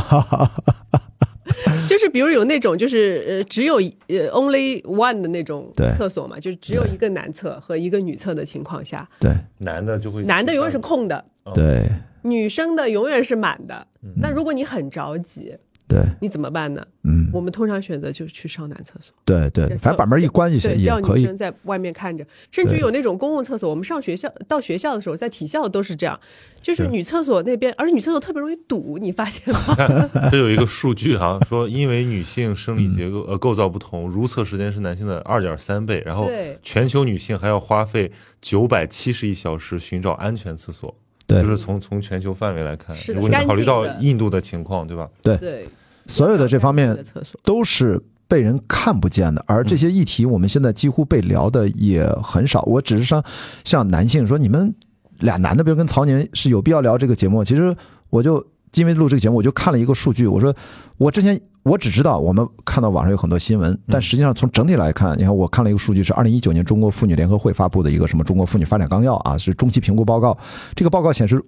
[1.90, 3.76] 就是比如有那种就是呃只有
[4.08, 11.86] 呃 only one 的那种厕所嘛，就是只有一个男厕和一个女厕的情况下，对，男的就会男的永远是空的，对，
[12.22, 13.86] 女生的永远是满的，
[14.22, 15.58] 那如果你很着急。
[15.92, 16.82] 对，你怎么办呢？
[17.04, 19.14] 嗯，我们通常选择就是去上男厕所。
[19.26, 21.22] 对对，反正把门一关就行，也可以。
[21.22, 23.70] 女生在外面看着，甚至有那种公共厕所。
[23.70, 26.18] 我们上学校到学校的时候，在体校都是这样，
[26.62, 29.60] 就是女厕所那边，而且女厕所特别容易堵，你发现吗？
[30.32, 36.30] 这有一个数据哈，说因为女性生理结构呃构造不同，如厕时间是男性的二点三倍，然后
[36.64, 40.96] 全球女性还要花费九百七十亿小时寻找安全厕所。
[41.28, 45.10] 对，就是从从全球范围来看，如果你考虑到印度的情况，对吧？
[45.22, 45.66] 对对。
[46.12, 46.98] 所有的这方面
[47.44, 52.62] 都是被人看不见的，而这些议题我们现在几乎被聊的也很少。
[52.64, 53.24] 我只是说，
[53.64, 54.74] 像男性说，你们
[55.20, 57.44] 俩男的，比如跟曹年是有必要聊这个节目。
[57.44, 57.76] 其实
[58.10, 58.46] 我就
[58.76, 60.28] 因为录这个节目，我就看了一个数据。
[60.28, 60.54] 我说，
[60.98, 70.38] 我之前我只知道我们看到网上有很多新闻，但实际上从整体来看，你看我看了一个数据，是二零一九年中国妇女联合会发布的一个什么中国妇女发展纲要啊，是中期评估报告。
[70.76, 71.44] 这个报告显示，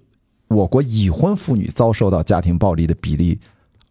[0.48, 3.40] 我国已婚妇女遭受到家庭暴力的比例。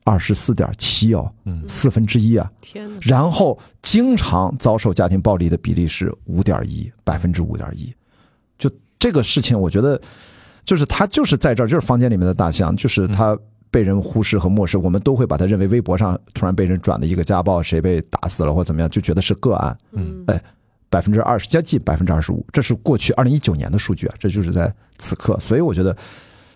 [0.05, 1.31] 二十四点七哦，
[1.67, 2.51] 四分之一啊！
[2.61, 2.97] 天哪！
[3.01, 7.93] 然后经常遭受家庭暴力的比例是五点一，百分之五点一。
[8.57, 9.99] 就这个事情，我觉得
[10.65, 13.37] 就是他就是在这儿，就是房间里面的大象，就是他
[13.71, 19.77] 被人忽视和漠视，我们都会把他认为微博上突然被人转的一个家暴，谁被打死了或怎么样，就觉得是个案。
[19.93, 20.41] 嗯，哎，
[20.89, 25.39] 百分之二十，将近百分之二十五，这是过去二零一九年的数据啊，这就是在此刻。
[25.39, 25.95] 所以我觉得。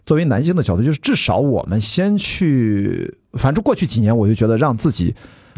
[0.06, 5.14] 作为男性的角度，就是至少我们先去，反正过去几年，我就觉得让自己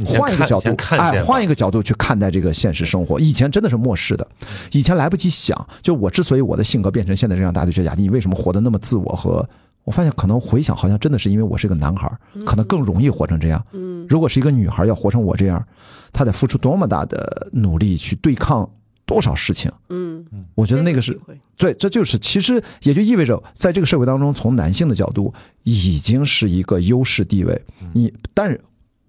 [0.05, 3.19] 换一个角度，哎，换一个角度去看待这个现实生活。
[3.19, 4.27] 以前真的是漠视的，
[4.71, 5.67] 以前来不及想。
[5.81, 9.15] 就我之所以我的性格变成现在这样，大家就觉得雅迪，你为什么活得那么自我？
[9.15, 9.47] 和
[9.83, 12.11] 我发现，可能回想，好像真的是因为我是个男孩，
[12.45, 13.65] 可能更容易活成这样。
[13.71, 15.65] 嗯，如果是一个女孩要活成我这样，
[16.13, 18.69] 她得付出多么大的努力去对抗。
[19.09, 19.71] 多少事情？
[19.89, 21.19] 嗯嗯，我觉得那个是
[21.57, 25.33] 对，这就是其实也就意味着，在这个社会当中，从男性的角度
[25.63, 27.59] 已经是一个优势地位。
[27.91, 28.61] 你但是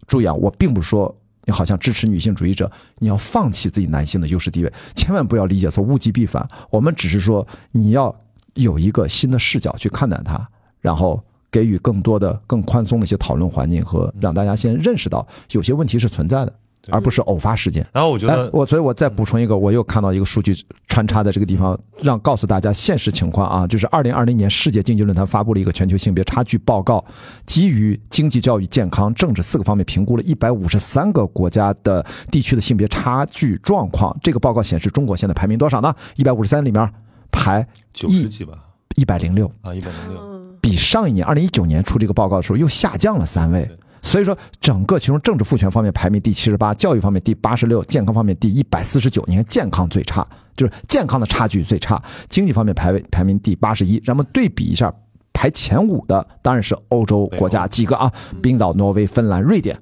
[0.06, 6.48] 注意啊，我并不是说你好像支持女性主义者，你要放弃自己男性的优势地位，千万不要理解错，物极必反。
[6.70, 8.18] 我们只是说你要
[8.54, 10.48] 有一个新的视角去看待它，
[10.80, 16.54] 然后给予更多的、更宽松的一些讨论环境和让大家先认识到有些问题是存在的。
[16.88, 17.86] 而不是偶发事件。
[17.92, 20.54] 然后我觉得，我所以，我再补充一个，我又看到一个数据
[20.86, 27.04] 穿插在这个地方，让告诉大家现实情况啊，就是二零二零年世界经济论坛发布了一个全球性别差距报告，
[27.46, 34.16] 基于经济、教育、健康、政治四个方面评估了一百五十三个国家的地区的性别差距状况。
[34.22, 35.94] 这个报告显示，中国现在排名多少呢？
[36.16, 36.90] 一百五十三里面
[37.30, 38.54] 排九十几吧，
[38.96, 40.20] 一百零六啊，一百零六，
[40.60, 43.70] 比上一年二零一九年出这个报告的时候又下降了三位。
[44.02, 49.22] 所以说，整个其中政治赋权方面排名第七十八，教育方面第八十六，健康方面第一百四十九。
[49.26, 50.26] 你看健康最差，
[50.56, 52.02] 就是健康的差距最差。
[52.28, 54.00] 经济方面排位排名第八十一。
[54.00, 54.92] 咱们对比一下，
[55.32, 59.76] 排前五的当然是欧洲国家几个啊，冰岛、挪威、芬兰、瑞典，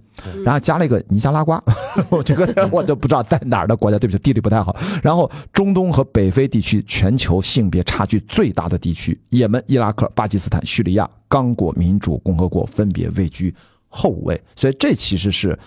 [0.44, 1.62] 然后加了一个尼加拉瓜，
[2.10, 4.76] 我这个我就不知道在哪儿的国家，对不起，地理不太好。
[5.02, 13.54] 然后中东和北非地区全球性别差距最大的地区，也门、伊拉克、巴基斯坦、叙利亚、刚果民主共和国分别位居
[13.88, 15.58] 后五位，所以这其实是。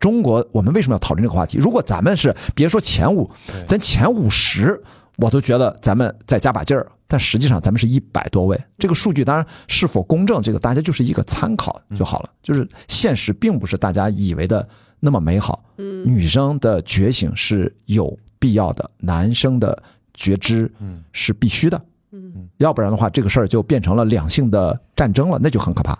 [0.00, 1.58] 中国，我们为什么要讨论这个话题？
[1.58, 3.28] 如果咱们是别说前五，
[3.66, 4.80] 咱前五十，
[5.16, 6.86] 我都觉得咱们再加把劲儿。
[7.08, 12.30] 但实际上，咱们是一百多位，这个数据当然是否公正，这个大家就是一个参考就好了。
[12.44, 14.68] 就是现实并不是大家以为的
[15.00, 15.64] 那么美好。
[15.78, 19.82] 嗯，女生的觉醒是有必要的，男生的
[20.14, 21.82] 觉知嗯是必须的。
[22.12, 25.98] 嗯，要不然的话，这个事儿就变成了两性的战争了，那就很可怕。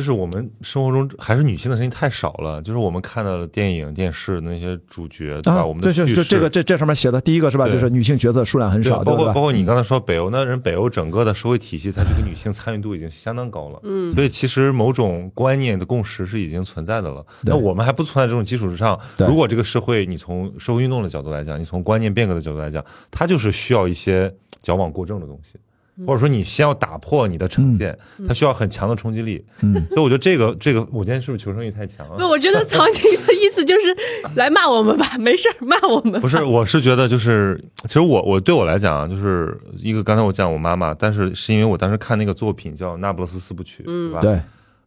[0.00, 2.60] 就是我们生活中还是女性的声音太少了。
[2.62, 5.64] 就是我们看到的电影、电视那些主角，对吧？
[5.64, 7.68] 我们对，就就这个这这上面写的第一个是吧？
[7.68, 13.78] 就是女性角色数量很少，包括包括你刚才说北欧，那人北欧整个的社会体系，它这个女性参与度已经相当高了。
[13.82, 17.24] 嗯，所以其实某种观念的共识是已经存在的了。
[17.42, 25.58] 那我们还不存在这种基础之上，如果这个社会你从社会运动的角度来讲，你从观念变革的角度来讲，它就是需要一些矫枉过正的东西。
[26.06, 29.44] 或者说你先要打破你的成见，它需要很强的冲击力。
[29.62, 32.16] 嗯，所以我觉得这个这个，我今天是不是求生欲太强了？
[32.16, 32.94] 不，我觉得曹宁
[33.26, 33.96] 的意思就是
[34.36, 36.20] 来骂我们吧，没事儿骂我们。
[36.20, 44.20] 不是，我是觉得就是，其实我我对我来讲，就是一个刚才我讲我妈妈，但是是因为我当时看那个作品叫《那不勒斯四部曲》，对吧？
[44.20, 44.40] 对。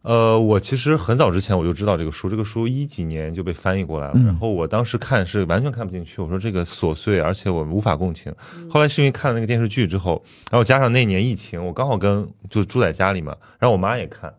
[0.04, 4.14] 呃，我其实很早之前我就知道这个书，这个书一几年就被翻译过来了。
[4.26, 8.30] 然后我当时看是完全看不进去，我说这个琐碎，而且我无法共情。
[8.68, 14.30] 后来是因为看了那个电视剧之后，然后加上那年疫情，我刚好跟就住在家里嘛，然后我妈也看，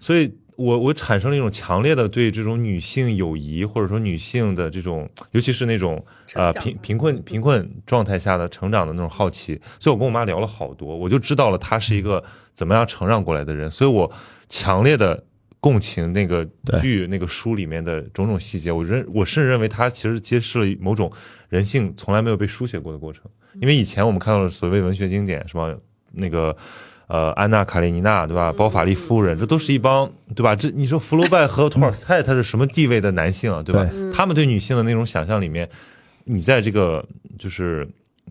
[0.00, 6.04] 所以我我产生了一种强烈的对这种女性友谊或者说女性的这种，尤其是那种
[6.34, 9.60] 呃贫贫困贫困状态下的成长的那种好奇。
[9.78, 12.22] 所以我跟我妈聊了好多，我就知道了她是一个
[12.54, 13.70] 怎么样成长过来的人。
[13.70, 14.12] 所以我。
[14.54, 15.24] 强烈的
[15.60, 16.46] 共情那个
[16.82, 21.10] 剧那个书里面的种种细节，我认我甚至认为它其实揭示了某种
[21.48, 23.22] 人性从来没有被书写过的过程。
[23.62, 25.74] 因为以前我们看到的所谓文学经典，什么
[26.10, 26.54] 那个
[27.06, 30.54] 呃安娜卡列尼娜对吧，包法利夫人，这都是一帮对吧？
[30.54, 33.88] 这你说福楼拜和托尔斯泰他是什么地位的男性啊对吧？
[34.12, 35.68] 他们对女性的那种想象里面，
[36.24, 37.04] 你在这个
[37.38, 37.88] 就是。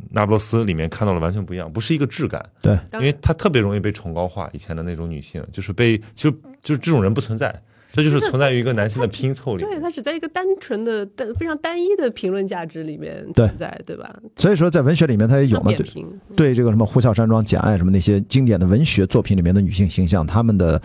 [0.10, 4.50] 那不勒斯里面看到了完全不一样，不是一个质感，对，因为他特别容易被崇高化。
[4.54, 6.32] 以前的那种女性，就是被，就
[6.64, 7.54] 就是这种人不存在，
[7.92, 9.64] 这就是存在于一个男性的拼凑里。
[9.64, 14.14] 对，它只在一个单纯的、单非常单一的评论价值里面存在，对吧？
[14.36, 20.82] 所以说，在文学里面，它也有嘛，对，对这个什么《呼啸山庄》《简爱》什么那些经典的文学作品里面的女性形象，他们的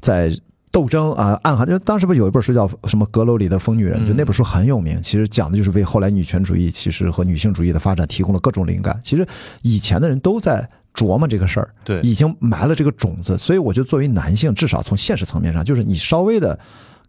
[0.00, 0.30] 在。
[0.72, 5.02] 斗争啊，暗含就当时不是有一本书叫什么《阁楼里的疯女人》，就那本书很有名。
[5.02, 8.96] 其实讲的就是为后来女权主义其实和女性主义的发展提供了各种灵感。
[9.02, 9.26] 其实
[9.62, 13.36] 以前的人都在琢磨这个事儿，对，已经埋了这个种子。
[13.38, 16.58] 所以我觉得作为男性，至少从现实层面上，就是你稍微的。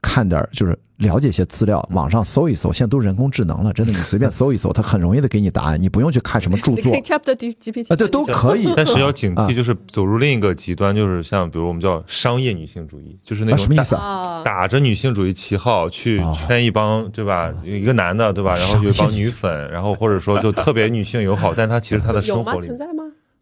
[0.03, 6.91] 看点就是了解一些资料，网上搜一搜，现在都人工智能了，真的，你随便搜一搜，它很容易的给你答案，你不用去看什么著作。
[7.88, 8.67] 啊，对，都可以。
[8.75, 14.41] 但是要警惕，就是走入另一个极端，就是像比如我们叫商业女性主义，就是那种什么意思啊？
[14.43, 17.53] 打着女性主义旗号去圈一帮，对吧？
[17.63, 18.57] 一个男的，对吧？
[18.57, 23.01] 然后有一帮女粉，然后或者说就特别女性友好，但他其实他的 生活里存在吗？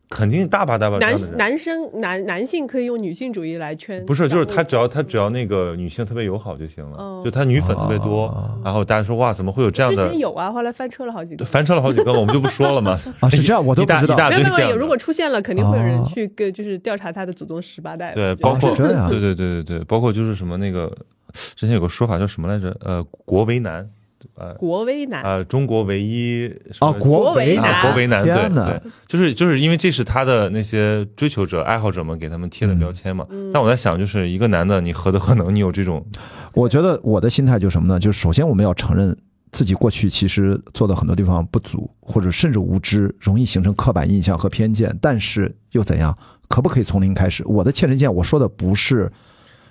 [0.09, 8.33] 肯定大把大把男男生男男性可以用女性主义来圈，不是，就是他只要他只要那个女性特别友好就行了，就他女粉特别多，
[8.63, 10.03] 然后大家说哇，怎么会有这样的？
[10.03, 12.97] 之前有啊，后来翻车了好几个，翻车了好几个，我们就不说了嘛。
[13.21, 14.29] 啊，是这样，我都不知道。
[14.31, 18.15] 没有没有，如果出现了，肯定会有人去跟就是调查他的祖宗十八代。
[18.15, 20.91] 对，包括对对对对对，包括就是什么那个
[21.55, 22.75] 之前有个说法叫什么来着？
[22.81, 23.87] 呃，国为难。
[24.35, 26.47] 呃，国威男呃，中国唯一
[26.79, 33.25] 啊，国为男，国为男，对对，就是就是因为这是他的那些追求者、爱好者们给他们贴的标签嘛。
[33.53, 36.05] 但我在想，就是一个男的，你何德何能，你有这种？
[36.55, 37.99] 我觉得我的心态就是什么呢？
[37.99, 39.15] 就是首先我们要承认
[39.51, 44.97] 自己过去其实做的很多地方不足，或者甚至无知，容易形成刻板印象和偏见。
[45.01, 46.17] 但是又怎样？
[46.47, 47.43] 可不可以从零开始？
[47.45, 49.11] 我的切身经验，我说的不是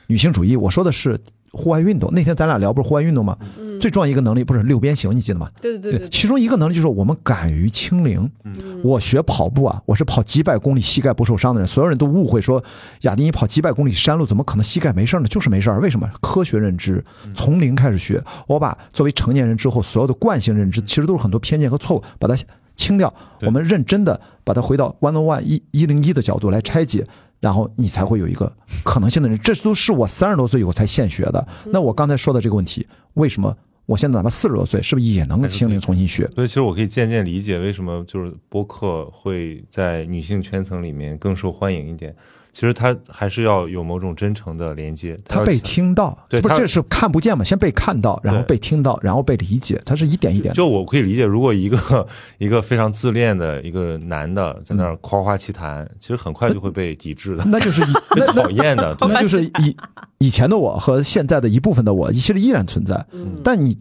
[0.06, 1.18] 女性主义，我说的是。
[1.52, 3.36] 户外运动那天咱俩聊不是户外运动吗？
[3.80, 5.48] 最重要一个能力不是六边形，你记得吗？
[5.60, 6.08] 对对对。
[6.08, 8.30] 其中一个能力就是我们敢于清零。
[8.44, 11.66] 嗯我学跑步啊，我是跑几百公里膝盖不受伤的人。
[11.66, 12.62] 所有人都误会说
[13.02, 15.26] 亚迪你跑几百公里山路怎么可能膝盖没事呢？
[15.26, 16.08] 就是没事为什么？
[16.20, 18.22] 科学认知，从零开始学。
[18.46, 22.36] 我把作为成年人之后所有的惯性认知，其实都是很多偏见和错误，把它
[22.76, 23.12] 清掉。
[23.42, 27.06] 我们认真的把它回到 one on one 一一零一的角度来拆解。
[27.40, 28.52] 然后你才会有一个
[28.84, 31.46] 可能性的人，这都是我三十多岁以后才现学的。
[31.66, 36.26] 那我刚才说的这个问题，为什么我现在哪怕四十多岁，是不是也能清零重新学？
[36.34, 42.14] 所以其实我可以渐渐理解为什么就是播客会在女性圈层里面更受欢迎一点。
[42.58, 45.16] 其实他还是要有某种真诚的连接。
[45.24, 47.44] 他被听到，不，对他这是看不见嘛？
[47.44, 50.56] 先被看到，然后被听到，然后被理解，他是一点一点的。
[50.56, 52.04] 就我可以理解，如果一个
[52.38, 58.96] 一个非常自恋的一个男的在那儿夸夸其谈，其实很快就会被抵制的，那就是以被讨厌的。
[59.02, 59.76] 那就是以
[60.18, 63.06] 以前的我和现在的一部分的我，其实依然存在。
[63.44, 63.78] 但你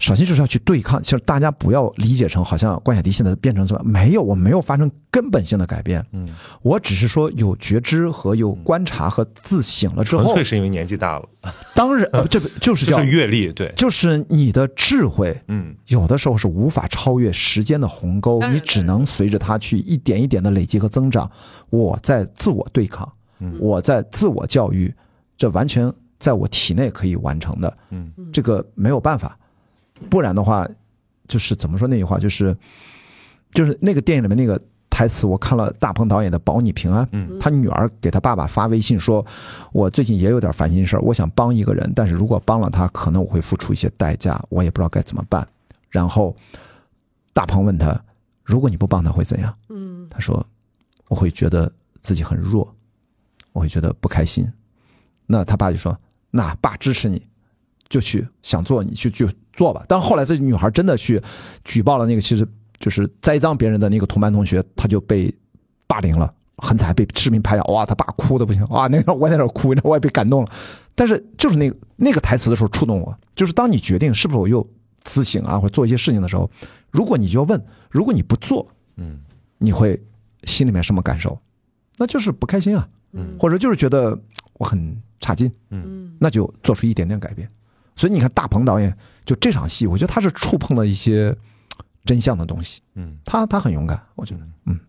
[0.00, 6.26] 首先就是要去对抗，其实大家不要理解成好像关晓迪现在变成什么，没有，我没有发生根本性的改变，嗯，
[6.62, 11.28] 我只是说有觉知和有观察和自省了之后纯粹，是因为年纪大了，
[11.74, 15.76] 当然，呃这个 就是叫就是阅历，对，就是你的智慧，嗯。
[15.88, 21.30] 有的时候是无法超越时间的鸿沟，你只能随着它去一点一点的累积和增长。
[21.68, 23.54] 我在自我对抗，嗯。
[23.60, 24.94] 我在自我教育，
[25.36, 27.76] 这完全在我体内可以完成的。
[27.90, 28.10] 嗯。
[28.32, 29.36] 这个没有办法，
[30.08, 30.66] 不然的话，
[31.28, 32.56] 就是怎么说那句话，就是
[33.52, 39.24] 就是那个电影里面那个台词，我看了大鹏导演的《保你平安》，嗯他女儿给他爸爸发微信说
[39.72, 45.46] ：“我最近也有点烦心事儿，我想帮一个人，但是如果帮了他，可能我会付出一些代价，我也不知道该怎么办。”
[45.88, 46.34] 然后
[47.32, 47.98] 大鹏问他
[48.44, 50.44] ：“如果你不帮他会怎样？”嗯他说
[51.08, 52.74] ：“我会觉得自己很弱，
[53.52, 54.46] 我会觉得不开心。”
[55.26, 55.96] 那他爸就说
[56.30, 57.24] ：“那爸支持你，
[57.88, 59.28] 就去想做你去去
[59.60, 61.20] 做吧。”但后来这女孩真的去
[61.64, 62.46] 举报了那个其实
[62.78, 65.32] 就是栽赃别人的那个同班同学，他就被
[65.86, 70.50] 霸凌了，很惨，被视频拍下，哇，他爸哭的不行，哇，那个我在那儿哭，我也被感动了。
[70.94, 74.66] 但是就是那个那个台词的时候触动我，就是当你决定是否又
[75.04, 76.50] 自省啊，或者做一些事情的时候，
[76.90, 79.20] 如果你就问，如果你不做，嗯
[79.58, 80.02] 你会
[80.44, 81.38] 心里面什么感受？
[81.98, 84.18] 那就是不开心啊，嗯或者就是觉得
[84.54, 87.46] 我很差劲，嗯那就做出一点点改变。
[87.96, 91.36] 所以你看，大鹏导演就这场戏，我觉得他是触碰了一些
[92.04, 93.18] 真相的东西，嗯。
[93.24, 94.80] 他他很勇敢，我觉得，嗯，嗯，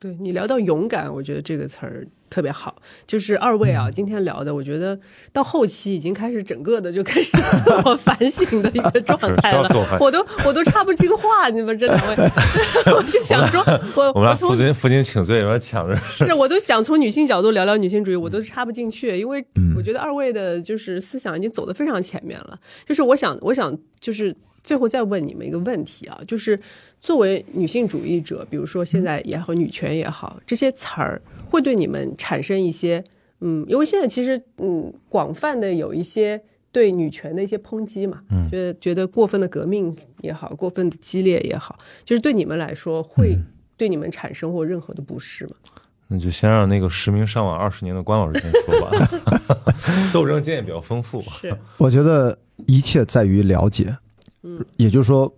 [0.00, 2.76] 对你聊到勇敢，我觉得这个词儿特别好。
[3.04, 4.96] 就是二位嗯啊，今天聊的，我觉得
[5.32, 7.30] 到后期已经开始整个的就开始
[7.64, 9.68] 自我反省的一个状态了
[9.98, 12.16] 我都我都插不进话，你们这两位，
[12.96, 13.60] 我就想说，
[13.96, 15.96] 我我们俩从负荆负荆请罪，有点抢着。
[15.96, 22.56] 是，我都想从女性角度聊聊女性主义，我都插不进去，因为嗯我觉得二位的就是思想已经走得非常前面了。
[22.86, 24.32] 就是我想，我想就是
[24.68, 26.58] 最后再问你们一个问题啊，就是
[27.00, 33.02] 作为女性主义者，比如说现在也好，女权也好，这些词儿会对你们产生一些
[33.40, 36.40] 嗯，因为现在其实嗯，广泛的有一些。
[36.70, 43.36] 对女权的一些抨击嘛，嗯，觉得觉得过分的革命也好，过分的激烈也好，就是对你们来说会
[43.78, 45.52] 对你们产生过任何的不适吗？
[46.08, 49.08] 那就先让那个实名上网二十年的关老师先说吧，
[50.12, 51.22] 斗争经验比较丰富。
[51.22, 53.96] 是，我觉得一切在于了解，
[54.76, 55.32] 也就是说，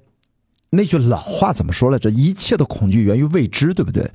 [0.71, 2.11] 那句老话怎么说来着？
[2.11, 4.11] 一切的恐惧源于未知，对不对？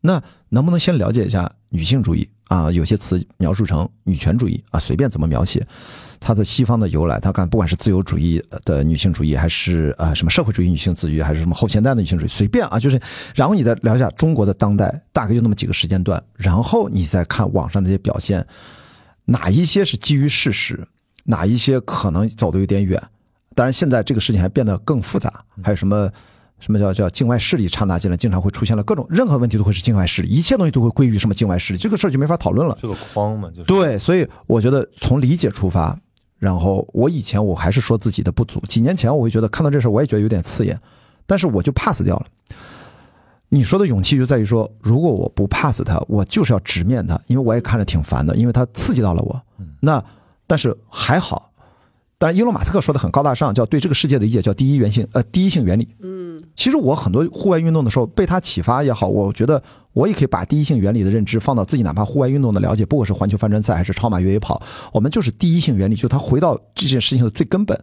[0.00, 2.70] 那能不能先了解一下女性主义啊？
[2.70, 5.66] 有些词描述成女权主义啊，随便怎么描写，
[6.20, 13.00] 它的西方的由来，它看不管是自由主义的女性主义，还是呃什么社会主义女性自愈，还是什么后现代的女性主义，随便啊，就是，
[13.34, 18.46] 然后你再聊一下中国的当代，大概就那么几个时间段，然后你再看网上这些表现，
[19.24, 20.86] 哪一些是基于事实，
[21.24, 23.02] 哪一些可能走的有点远。
[23.56, 26.08] 当然，现在这个事情还变得更复杂，还有什么
[26.60, 32.76] 什么叫叫境外势力掺杂进来，经常会出现了各种任何问题都会是境外势力，一切东西都会归于什么境外势力，这个事儿就没法讨论了。
[32.80, 35.98] 这个框嘛，就是对，所以我觉得从理解出发，
[36.38, 40.78] 然后我以前我还是说自己的不足，几年前我会觉得看到这事儿我也觉得有点刺眼，
[41.26, 42.26] 但是我就 pass 掉了。
[43.48, 49.40] 你说的勇气就在于说，如果我不 pass 他，我就是要直面他，因为我也看着挺烦的，因为他刺激到了我。
[49.80, 50.04] 那
[50.46, 51.52] 但是还好，
[52.18, 55.88] 当然伊隆马斯克说的很高大上，叫对这个世界的理解叫第一原性呃第一性原理。
[56.00, 59.62] 嗯其实我很多户外运动的时候被他启发也好，我觉得
[59.92, 64.62] 我也可以把第一性原理的认知放到自己哪怕户外运动的了解，不管是环球帆船赛还是超马越野跑，
[64.92, 67.78] 我们就是第一性原理，就是它回到这件事情的最根本。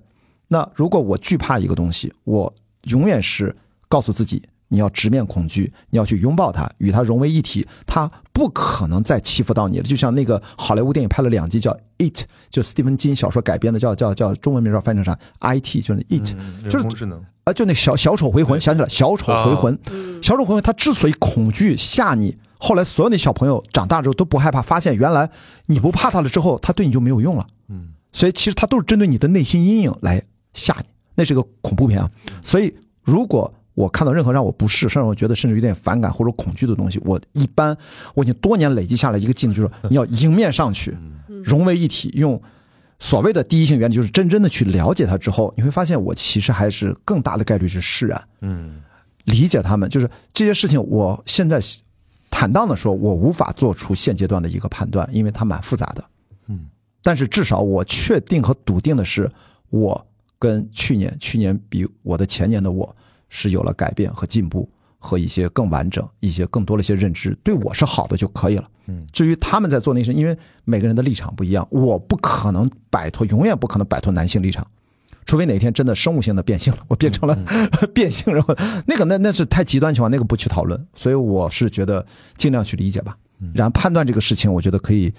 [0.47, 2.51] 那如果我惧怕一个东西，我
[2.85, 3.55] 永远是
[3.87, 4.41] 告诉自己，
[4.73, 9.83] 你要直面恐惧，你要去拥抱它，与它融为一体，它不可能再欺负到你了。
[9.83, 12.17] 就像那个好莱坞电影拍了两集叫《It》，
[12.49, 19.77] 就斯蒂芬金小说改编的，叫叫叫中文名叫翻成啥？IT 就是 It，、嗯就是人工智能，啊，就那小小丑回魂，想起来，小丑回魂，
[20.23, 25.29] 小丑回魂，他之所以恐惧吓你，后来所有那小朋友长大之后都不害怕，发现原来
[25.67, 27.45] 你不怕他了之后，他对你就没有用了。
[27.67, 30.23] 嗯，所以其实他都是针对你的内心阴影来
[30.55, 32.09] 吓你，那是个恐怖片啊。
[32.41, 37.75] 所以如果我看到任何让我不适，甚至我觉得甚至有点反感或者恐惧的东西，我一般
[38.13, 40.95] 我已经多年累积下来一个技能，就是你要迎面上去，
[41.43, 42.41] 融为一体，用
[42.99, 48.23] 所谓的第一性原理，就是真正的去了解它之后，你会发现我其实还是更大的概率是释然。
[48.41, 48.81] 嗯
[49.25, 51.57] 理解他们，就是这些事情，我现在
[52.29, 56.03] 坦荡的说，我无法做出现阶段的一个判断，因为它蛮复杂的。
[56.47, 56.65] 嗯，
[57.01, 59.31] 但是至少我确定和笃定的是，
[59.69, 60.05] 我
[60.37, 62.93] 跟去年、去年比我的前年的我
[63.35, 64.69] 是有了改变和进步，
[64.99, 68.69] 和一些更完整、一些更多的一些认知，对我是好的就可以了。
[68.85, 74.65] 嗯，至于他们在做那些，因为每个人的立场不一样，我不可能摆脱，永远不可能摆脱男性立场。
[75.25, 77.35] 除非哪天真的生物性的变性了，我变成了
[77.91, 78.43] 变性，人
[78.85, 80.87] 那个那那是太极端情况，那个不去讨论。
[80.93, 82.05] 所以我是觉得
[82.37, 83.17] 尽量去理解吧，
[83.55, 85.11] 然后判断这个事情，我觉得可以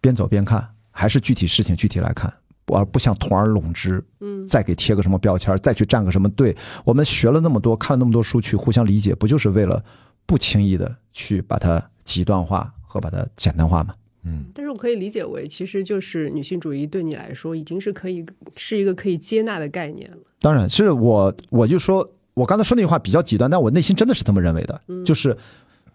[0.00, 2.32] 边走边看，还是具体事情具体来看，
[2.72, 6.56] 而不像同而拢之，嗯，再给贴个什么标签，再去站个什么队。
[6.84, 9.82] 我们学了那么多，看了那么多书，去互相理解，不就是为了
[10.26, 13.94] 不轻易的去把它极端化和把它简单化吗？
[14.24, 20.18] 嗯，但是我可以理解为，其实就是女性主义对你来说已经是可以是一个可以接纳的概念了。
[20.40, 25.36] 当然是我，我就说，我刚才说那句话比较极端，但我内心真的是这么认为的，就是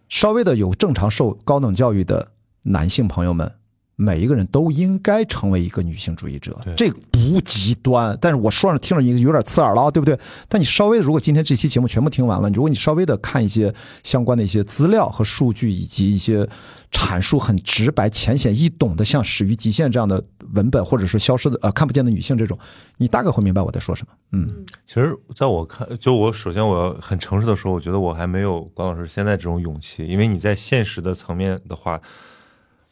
[0.10, 2.32] 稍微的有正常受高等教育的
[2.64, 3.52] 男性朋友们，
[3.96, 6.74] 每一个人都应该成为一个女性主义者对。
[6.76, 10.18] 这不极端，但是我说上听着你有点刺耳了啊，对不对？
[10.50, 13.74] 但你稍微如果今天这期节目全部听完了，如果你稍微的看一些
[14.04, 16.48] 相关的一些资料和数据，以及一些
[16.92, 20.24] 阐述很直白、浅显易懂的，像《始于极限》这样的
[20.54, 22.58] 文本，或者是消失的呃看不见的女性这种，
[22.98, 24.14] 你大概会明白我在说什么。
[24.32, 24.66] 嗯。
[24.86, 32.00] 其实在我看，就我首先我要很诚实的说，我觉得我还没有关老师现在这种勇气，因为你在现实的层面的话，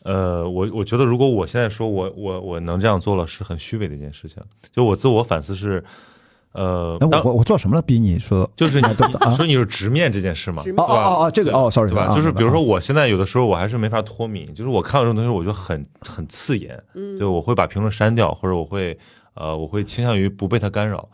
[0.03, 4.43] 呃，我我觉得如果我现在说我我我能这样做了，是很虚伪的一件事情。
[4.71, 5.83] 就我自我反思是，
[6.51, 7.81] 呃，那，我我我做什么了？
[7.81, 8.87] 逼你说就是你
[9.35, 12.03] 说 你是直面这件事嘛，哦哦哦哦，这个哦，sorry，对吧？
[12.07, 18.97] 啊就是比如说，啊我现在有的时候我还是没法脱敏，就是我看到这种东西，我觉得很很刺眼，嗯对，我会把评论删掉，或者我会
[19.35, 21.07] 呃，我会倾向于不被它干扰。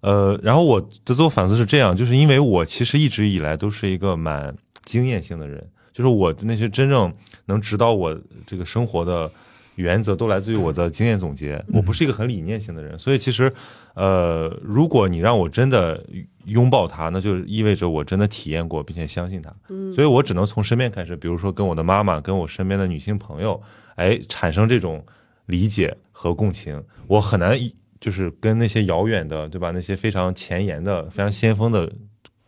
[0.00, 4.52] 呃，然后我的自我反思是这样，就是因为我其实一直以来都是一个蛮
[4.84, 7.12] 经验性的人，就是我的那些真正
[7.46, 9.30] 能指导我这个生活的
[9.76, 11.62] 原则都来自于我的经验总结。
[11.72, 13.52] 我不是一个很理念性的人，所以其实，
[13.94, 16.04] 呃，如果你让我真的
[16.46, 19.54] 拥抱它，那就意味着我真的体验过，并且相信它。
[19.68, 23.62] 嗯所以我只能从身边开始，比如说跟我的妈妈，跟我身边的女性朋友，
[23.96, 25.04] 哎，产生这种
[25.46, 26.82] 理解和共情。
[27.06, 27.58] 我很难
[28.00, 29.70] 就是跟那些遥远的，对吧？
[29.70, 31.90] 那些非常前沿的、非常先锋的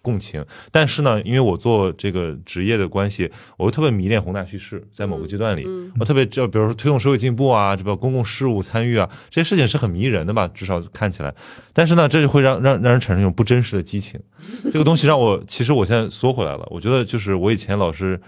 [0.04, 0.44] 共情。
[0.70, 11.34] 但是呢，因为我做这个职业的关系，我又特别迷恋宏大叙事，在某个阶段里，嗯我特别就比如说推动社会进步啊，这个公共事务参与啊，这些事情是很迷人的吧，至少看起来。
[11.72, 14.20] 但是呢，这就会让让让人产生一种不真实的激情。
[14.70, 16.66] 这个东西让我，其实我现在缩回来了。
[16.70, 18.20] 我觉得就是我以前老是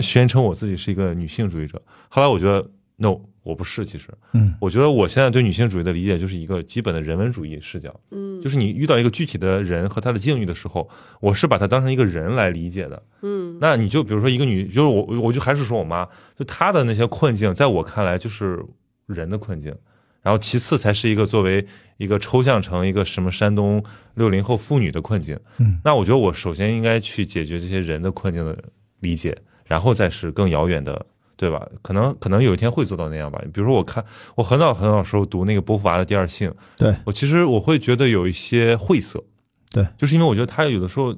[0.00, 2.64] 宣称我自己是一个女性主义者，后来我觉得
[2.96, 3.16] no，
[3.50, 3.84] 我不是。
[3.84, 10.88] 其实，嗯，我觉得我现在对女性主义的理解就是一个基本的人文主义视角，嗯就是你遇到一个具体的人和他的境遇的时候，
[11.20, 13.02] 我是把他当成一个人来理解的。
[13.22, 18.64] 嗯那你就比如说一个女，就是我，我就还是说我妈，就她的那些困境，在我看来就是
[19.06, 19.74] 人的困境，
[20.22, 21.66] 然后其次才是一个作为
[21.98, 23.82] 一个抽象成一个什么山东
[24.14, 25.38] 六零后妇女的困境。
[25.58, 28.56] 嗯，那我觉得我首先应该去解决这些人的困境的
[29.00, 29.36] 理解，
[29.66, 31.06] 然后再是更遥远的。
[31.40, 31.66] 对吧？
[31.80, 33.40] 可能可能有一天会做到那样吧。
[33.50, 39.24] 比如说，我看我很早很早时候读那个波伏娃的《第二性》，对我其实我会觉得有一些晦涩，
[39.70, 41.16] 对，就是因为我觉得他有的时候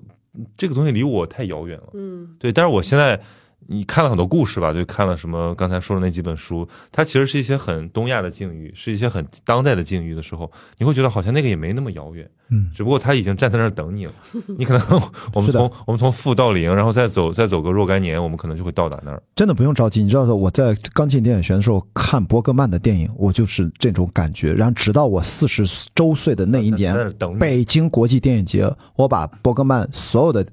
[0.57, 1.89] 这个东西离我太遥远了。
[1.95, 3.21] 嗯对，但是我现在
[3.69, 14.13] 你看了很多故事吧，就看了什么刚才说的那几本书，它其实是一些很东亚的境遇，是一些很当代的境遇的时候，你会觉得好像那个也没那么遥远，嗯，只不过他已经站在那儿等你了。
[14.59, 15.03] 你可能
[15.33, 19.23] 我们从我们从负到零，然后再走再走个若干年，我们可能就会到达那儿。
[19.35, 20.03] 真的不用着急。
[20.03, 24.53] 你知道，我在刚进电影学院的时候看伯格曼的电影，我就是这种感觉。
[24.53, 27.13] 然后直到我四十周岁的那一年。
[27.39, 30.47] 北京国际电影节，我把伯格曼所有的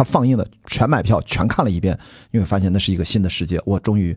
[0.00, 1.98] 他放映的全买票全看了一遍，
[2.30, 3.60] 因为发现那是一个新的世界。
[3.66, 4.16] 我终于，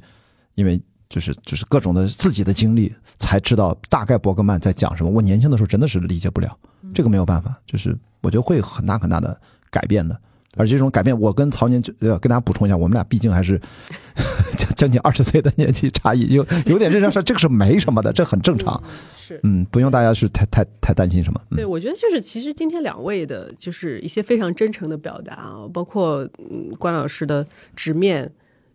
[0.56, 5.10] 因为就是就是各种的自己的经历，才知道大概伯格曼在讲什么。
[5.10, 6.58] 我年轻的时候真的是理解不了，
[6.94, 9.38] 这个没有办法，就是我觉得会很大很大的
[9.70, 10.18] 改变的。
[10.56, 13.60] 而这种改变，我跟曹年就呃跟大家补充一下，我们俩毕竟还是
[14.58, 18.82] 将将近二十岁的年纪差异，有有点认真说这个是没什么的，这很正常。
[19.16, 19.40] 是。
[19.44, 21.42] 嗯，不用大家去太太太担心什么。
[21.52, 27.46] 嗯对，我觉得就是其实今天两位的，就是一些非常真诚的表达啊，包括嗯关老师的
[27.76, 28.32] 直面，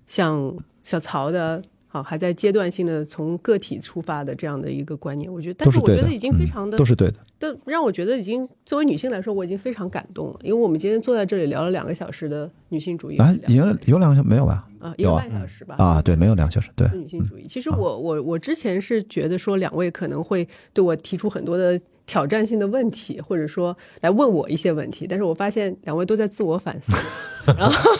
[0.06, 7.14] 像小曹的，好还在阶段性的从个体出发的这样的一个观念，我觉得，但是我觉得已经非常的嗯、都是对的。
[7.38, 14.68] 但让我觉得已经作为女性来说，我已经非常感动了，因为我们今天坐在这里聊了两个小时的女性主义啊和，已经有两个小没有吧？
[14.80, 15.76] 啊，一个半小时吧。
[15.78, 17.46] 啊，对，没有两个小时，对，女性主义。
[17.48, 26.90] 其实我我我之前是觉得说两位可能会对我提出很多的挑战性的问题，或者说来问我一些问题，但是我发现两位都在自我反思。
[27.56, 27.90] 然后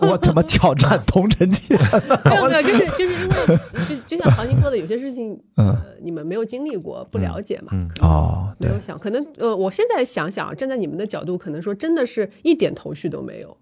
[0.00, 1.62] 我我怎么挑战同城记？
[2.24, 3.56] 没有没有，就是就是因为
[3.88, 7.72] 就就像唐宁说的，有些事情嗯呃你们没有经历过，不了解嘛。
[8.02, 13.56] 哦，没有，想，可能呃，我现在想想，站在你们的角度，可能说真的是一点头绪都没有。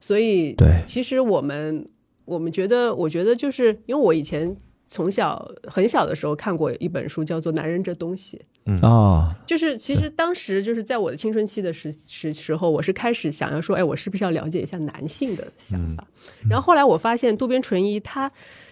[0.00, 1.88] 所以，对其实我们
[2.26, 4.54] 我们觉得，我觉得就是因为我以前
[4.88, 8.36] 从小很小的时候看过一本书，叫做《男人这东西》。
[8.68, 16.06] 嗯啊，就是其实当时就是在我的青春期的时时时候，我是开始想要说，哎，我是不是要了解一下男性的想法？
[16.50, 18.30] 然后后来我发现渡边淳一他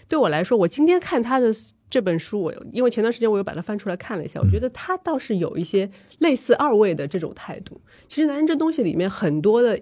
[0.08, 1.52] 对我来说，我今天看他的
[1.88, 5.88] 这本书，我因为前段时间我又把它翻出来看了一下，我觉得他倒是有一些
[6.18, 7.80] 类似二位的这种态度。
[8.08, 9.80] 其实男人这东西里面很多的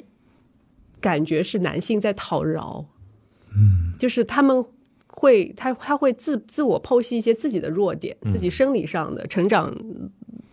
[1.01, 2.85] 感觉是男性在讨饶，
[3.55, 4.64] 嗯，就是他们。
[5.23, 9.73] 会，他他会自自我剖析一些自己的弱点，自己生理上的成长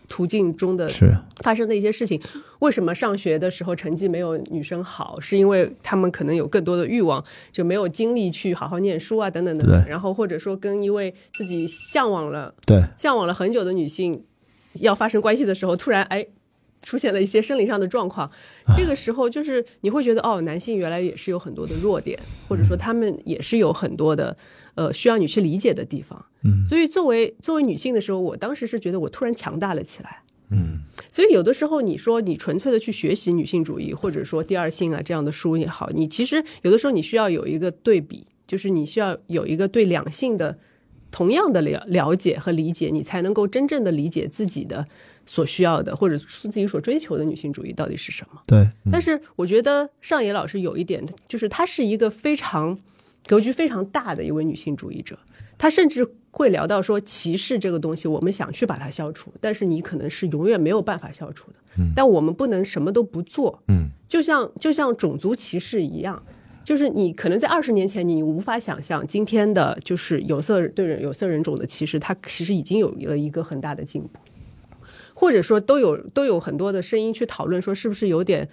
[0.07, 2.22] 途径中的是发生的一些事情。
[2.59, 5.20] 为什么上学的时候成绩没有女生好？
[5.20, 9.86] 是因为他们可能有更多的欲望，就没有精力去好好念书啊，等等等等。
[9.88, 14.24] 然后或者说跟一位自己向往了对，向往了很久的女性
[14.76, 16.28] 要发生关系的时候，突然哎。
[16.82, 18.30] 出现了一些生理上的状况，
[18.77, 24.36] 这个时候就是你会觉得哦，男性原来也是有很多的弱点，或者说他们也是有很多的
[24.75, 26.25] 呃需要你去理解的地方。
[26.43, 30.23] 嗯，所以作为作为女性的时候，我当时是觉得我突然强大了起来。
[30.51, 30.80] 嗯
[31.11, 40.57] 所以有的时候你说你纯粹的去学习女性主义，或者说第二性啊这样的书也好，你其实有的时候你需要有一个对比，就是你需要有一个对两性的
[41.11, 44.88] 同样的了了解和理解，你才能够真正的理解自己的
[45.30, 48.41] 所需要的，或者是自己所追求的女性主义到底是什么。
[48.47, 52.75] 对，但是我觉得上野老师有一点，就是她是一个非常
[53.27, 55.15] 格局非常大的一位女性主义者，
[55.55, 61.57] 她甚至会聊到说，歧视这个东西，我们想去把它消除，但是你可能是永远没有办法消除的。
[61.95, 66.23] 但我们不能什么都不做，嗯就像就像种族歧视一样。
[66.65, 74.19] 就是你可能在二十年前，你无法想象今天的就是有色对人有色人种的歧视，它其实已经有了一个很大的进步。
[75.20, 78.47] 或者说都有都有很多的声音去讨论说是不是有点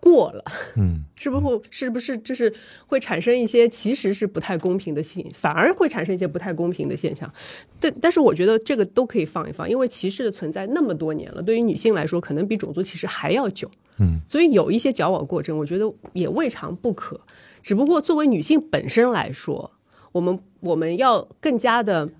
[0.00, 0.44] 过了，
[0.76, 2.52] 嗯 是不是是不是就是
[2.86, 7.32] 会产生一些其实是不太公平的现，反而会产生一些不太公平的现象。
[7.80, 13.70] 但，但是我觉得这个都可以放一放，因为歧视的存在那么多年了，对于女性来说，可能比种族歧视还要久。
[13.98, 17.18] 嗯，所以有一些矫枉过正，我觉得也未尝不可。
[17.62, 19.72] 只不过作为女性本身来说，
[20.12, 22.10] 我们我们要更加的。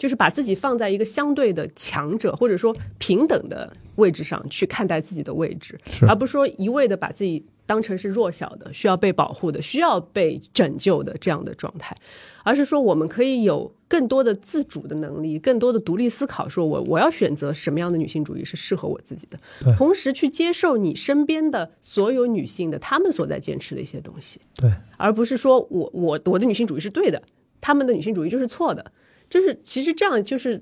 [0.00, 5.78] 就是把自己放在一个相对的强者或者说平等的位置上去看待自己的位置，
[6.08, 11.94] 而不是说一味的把自己当成是弱小的、需要被保护的、需要被拯救的这样的状态，
[12.42, 19.38] 而是说我们可以有更多的自主的能力，更多的独立思考，说我我要选择什么样的女性主义是适合我自己的，
[19.76, 27.22] 同时去接受你身边的所有女性的她们所在坚持的一些东西，对，而不是说我我我的女性主义是对的，
[27.60, 28.90] 他们的女性主义就是错的。
[29.30, 30.60] 就是其实这样就是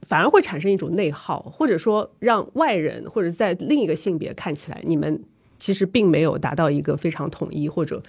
[0.00, 5.22] 反而会产生一种内耗，或者说让外人或者在另一个性别看起来，你们
[5.58, 8.02] 其实并没有达到一个非常统一或者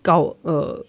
[0.00, 0.80] 高呃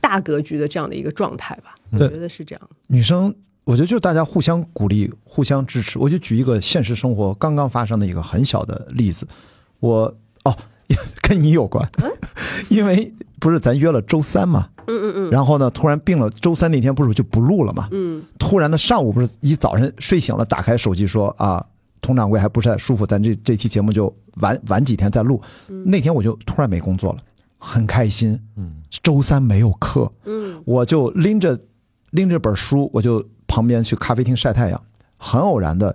[0.00, 1.76] 大格局的这样的一个状态吧。
[1.92, 2.70] 我觉得是这样。
[2.88, 3.32] 女生，
[3.64, 5.98] 我觉得就是大家互相鼓励、互相支持。
[5.98, 9.28] 我就举一个现实生活刚刚发生的一个很小的例子，
[9.78, 10.56] 我哦，
[11.22, 11.88] 跟你有关，
[12.68, 21.64] 因为不是咱约了周三嘛，嗯嗯嗯然后呢，突然病了，周三那天不是就不录了嘛，嗯突然的上午不是一早晨睡醒了，打开手机说啊，
[22.00, 25.40] 佟掌柜还不是太舒服，咱这这期节目就晚晚几天再录。
[25.84, 27.18] 那天我就突然没工作了，
[27.58, 28.38] 很开心。
[28.56, 31.58] 嗯，周三没有课，嗯我就拎着
[32.10, 34.80] 拎着本书，我就旁边去咖啡厅晒太阳。
[35.24, 35.94] 很偶然的，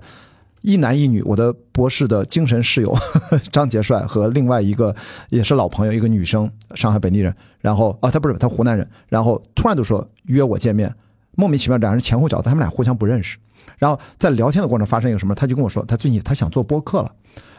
[0.62, 2.96] 一男一女，我的博士的精神室友
[3.52, 4.96] 张杰帅和另外一个
[5.30, 7.34] 也是老朋友，一个女生，上海本地人。
[7.60, 10.94] 然后啊，他不是他湖南人，然后突然就说约我见面，
[11.36, 13.38] 莫名其妙两人前后脚，他们俩互相不认识。
[13.78, 17.12] 然后在聊天的过程发生一个什么，他就跟我说，他最近他想做播客了。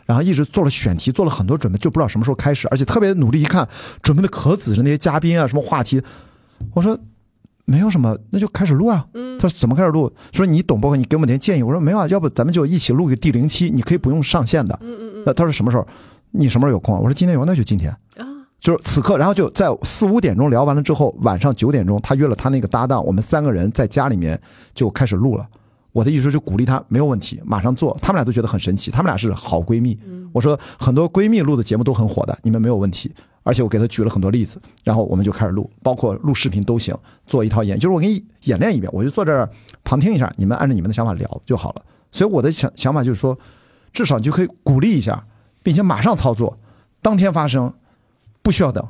[0.07, 3.43] 然后一直做了选题，做了很多准备，就不知道什么时候开始，而且特别努力。
[3.43, 3.69] 一看
[4.03, 6.03] 准备的可仔细，那些嘉宾啊，什么话题，
[6.73, 6.99] 我说
[7.69, 9.07] 没有什么，那就开始录啊。
[9.13, 10.11] 嗯他说怎么开始录？
[10.33, 11.63] 说你懂播客，你给我们点建议。
[11.63, 14.77] 我说没有啊，要不咱们就一起录个第零期，你可以不用上线的。
[14.81, 15.87] 嗯嗯那他说什么时候？
[16.31, 16.99] 你什么时候有空啊？
[16.99, 17.95] 我说今天有，那就今天。
[18.59, 24.41] 就是此刻，然后就在四五点钟聊完了之后，晚上九点钟，他约了他那个搭档，我们三个人在家里面
[24.75, 25.47] 就开始录了。
[25.93, 27.97] 我的意思就鼓励他，没有问题，马上做。
[28.03, 29.99] 他们俩都觉得很神奇，他们俩是好闺蜜。
[30.33, 33.13] 我说很多闺蜜录的节目都很火的，你们没有问题。
[33.49, 36.95] 而且我给他举了很多例子，然后我们就开始录，包括录视频都行，
[37.27, 39.49] 做一套演，就是我给你演练一遍，我就坐这儿
[39.85, 41.83] 旁听一下，你们按照你们的想法聊就好了。
[42.13, 43.39] 所以我的想想法就是说，
[43.91, 45.25] 至少你就可以鼓励一下，
[45.63, 46.59] 并且马上操作，
[47.01, 47.73] 当天发生，
[48.43, 48.87] 不需要等。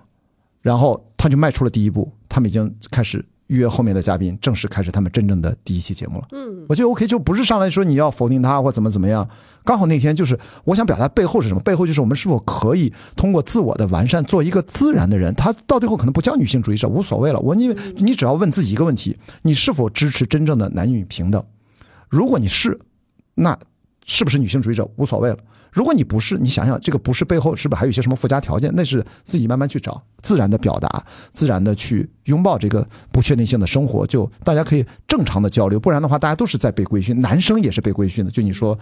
[0.61, 6.29] 然后他就迈出了第一步，他们已经开始约后面的嘉宾，正式开始他们真正的第一期节目了。
[6.33, 9.29] 嗯，我觉得 OK，就不是上来说你要否定他或怎么怎么样。
[9.65, 11.61] 刚好那天就是我想表达背后是什么？
[11.61, 15.35] 背后就是我们是否可以通过自我的完善，做一个自然的人。
[15.35, 17.41] 他到最后可能不叫女性主义者，无所谓了。
[17.41, 21.45] 我因为你只要问自己一个问题：你是否支持真正的男女平等？
[22.09, 22.79] 如果你是，
[23.35, 23.59] 那
[24.09, 25.37] 是不是女性主义者无所谓了。
[25.71, 28.73] 如果你不是，你想想这个不是背后是不是还有一些什么附加条件？
[28.75, 35.79] 那是自己慢慢去找，自然的表达，自然的去拥抱这个不确定性的生活，就大家可以正常的交流。
[35.79, 38.31] 不然的话，大家都是在被规训，男生也是被规训的。
[38.31, 38.77] 就你说，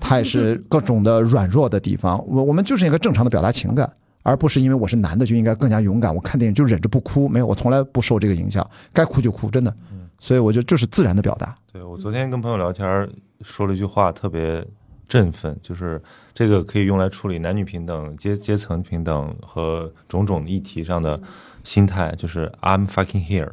[0.00, 2.22] 他也是各种的软弱的地方。
[2.26, 3.90] 我我们就是一个正常的表达情感，
[4.24, 6.12] 而不是因为我是男的就应该更加勇敢。
[6.12, 9.72] 我看电影就忍着不哭，没有，我从来不受这个影响，该哭就哭，真的。
[10.18, 11.56] 所以我觉得就是自然的表达。
[11.72, 13.08] 对我昨天跟朋友聊天
[13.42, 14.66] 说了一句话，特别。
[15.08, 16.00] 振奋就是
[16.32, 21.20] 这个可以用来处理男女平等、阶阶层平等和种种议题上的
[21.62, 23.50] 心态，就是 I'm fucking here，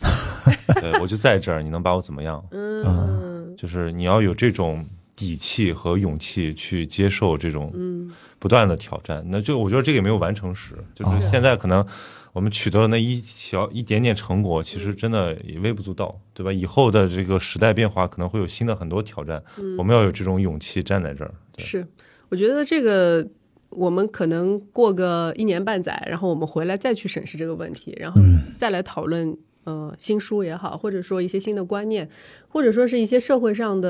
[0.80, 2.42] 对我就在这儿，你能把我怎么样？
[2.52, 7.70] 嗯，就是你要有这种底气和勇气去接受这种
[8.38, 9.22] 不断的挑战。
[9.26, 11.86] 那就我觉得这个也没有完成时，就是现在可能。
[12.34, 16.52] 我们取得了那一小一点点成果，其实真的也微不足道，对吧？
[16.52, 19.42] 以后的这个时代变化可能会有新的很多挑战，
[19.78, 21.32] 我们要有这种勇气站在这儿。
[21.56, 21.86] 是，
[22.28, 23.26] 我觉得这个
[23.70, 28.20] 我们可能过个一年半载，然后我们回来再去审视这个问题，然后
[28.58, 29.34] 再来讨论。
[29.64, 32.08] 呃，新书也好，或者说一些新的观念，
[32.48, 33.88] 或者说是一些社会上的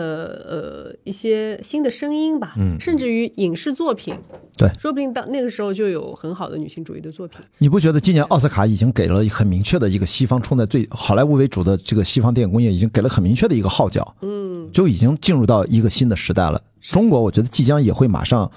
[0.48, 4.14] 呃一些新的声音吧，嗯，甚至于影视作品，
[4.56, 7.40] 对，说不定到那个时候就有很好的女性主义的作品。
[7.58, 16.62] 你不觉得今年奥斯卡已经给了很明确的一个西方冲在最好莱坞为主的这个西方电影工业已经给了很明确的一个号角，嗯，就已经进入到一个新的时代了。
[16.80, 18.50] 中国我觉得即将也会马上。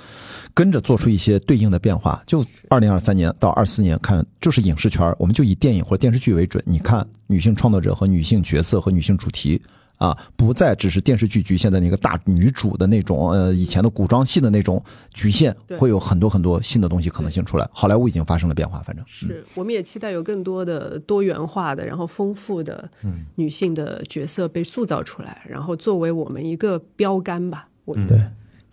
[0.57, 6.63] 跟着做出一些对应的变化，就二零二三年到二四年看，就是影视圈，我们就以电影或者电视剧为准。
[6.65, 9.61] 你看，女性创作者和女性角色和女性主题
[9.97, 14.83] 啊，不再只是电视剧局限在那个大女主的那种呃以前的古装戏的那种
[15.13, 17.69] 局限，会有很多很多新的东西可能性出来。
[17.71, 22.89] 好莱坞已经发生了变化，反正是我们也期待有更多的多元化的，然后丰富的
[23.35, 27.67] 女性的角色被塑造出来，然后作为我们一个标杆吧。
[27.85, 28.19] 我对。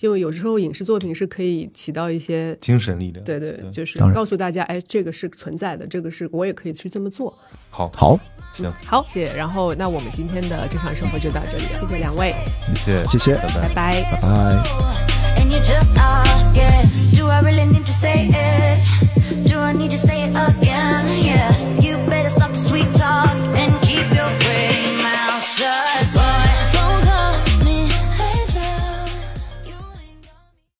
[0.04, 7.34] 因为有时候影视作品是可以起到一些精神力量，对对，就是告诉大家，哎，这个是存在的，这个是我也可以去这么做。
[7.70, 8.20] 好，好，
[8.52, 9.34] 行，好，谢谢。
[9.34, 12.34] 然后，那我们今天的正常生活就到这里，谢谢两位，
[12.84, 14.28] 谢谢，谢谢，拜拜，拜拜。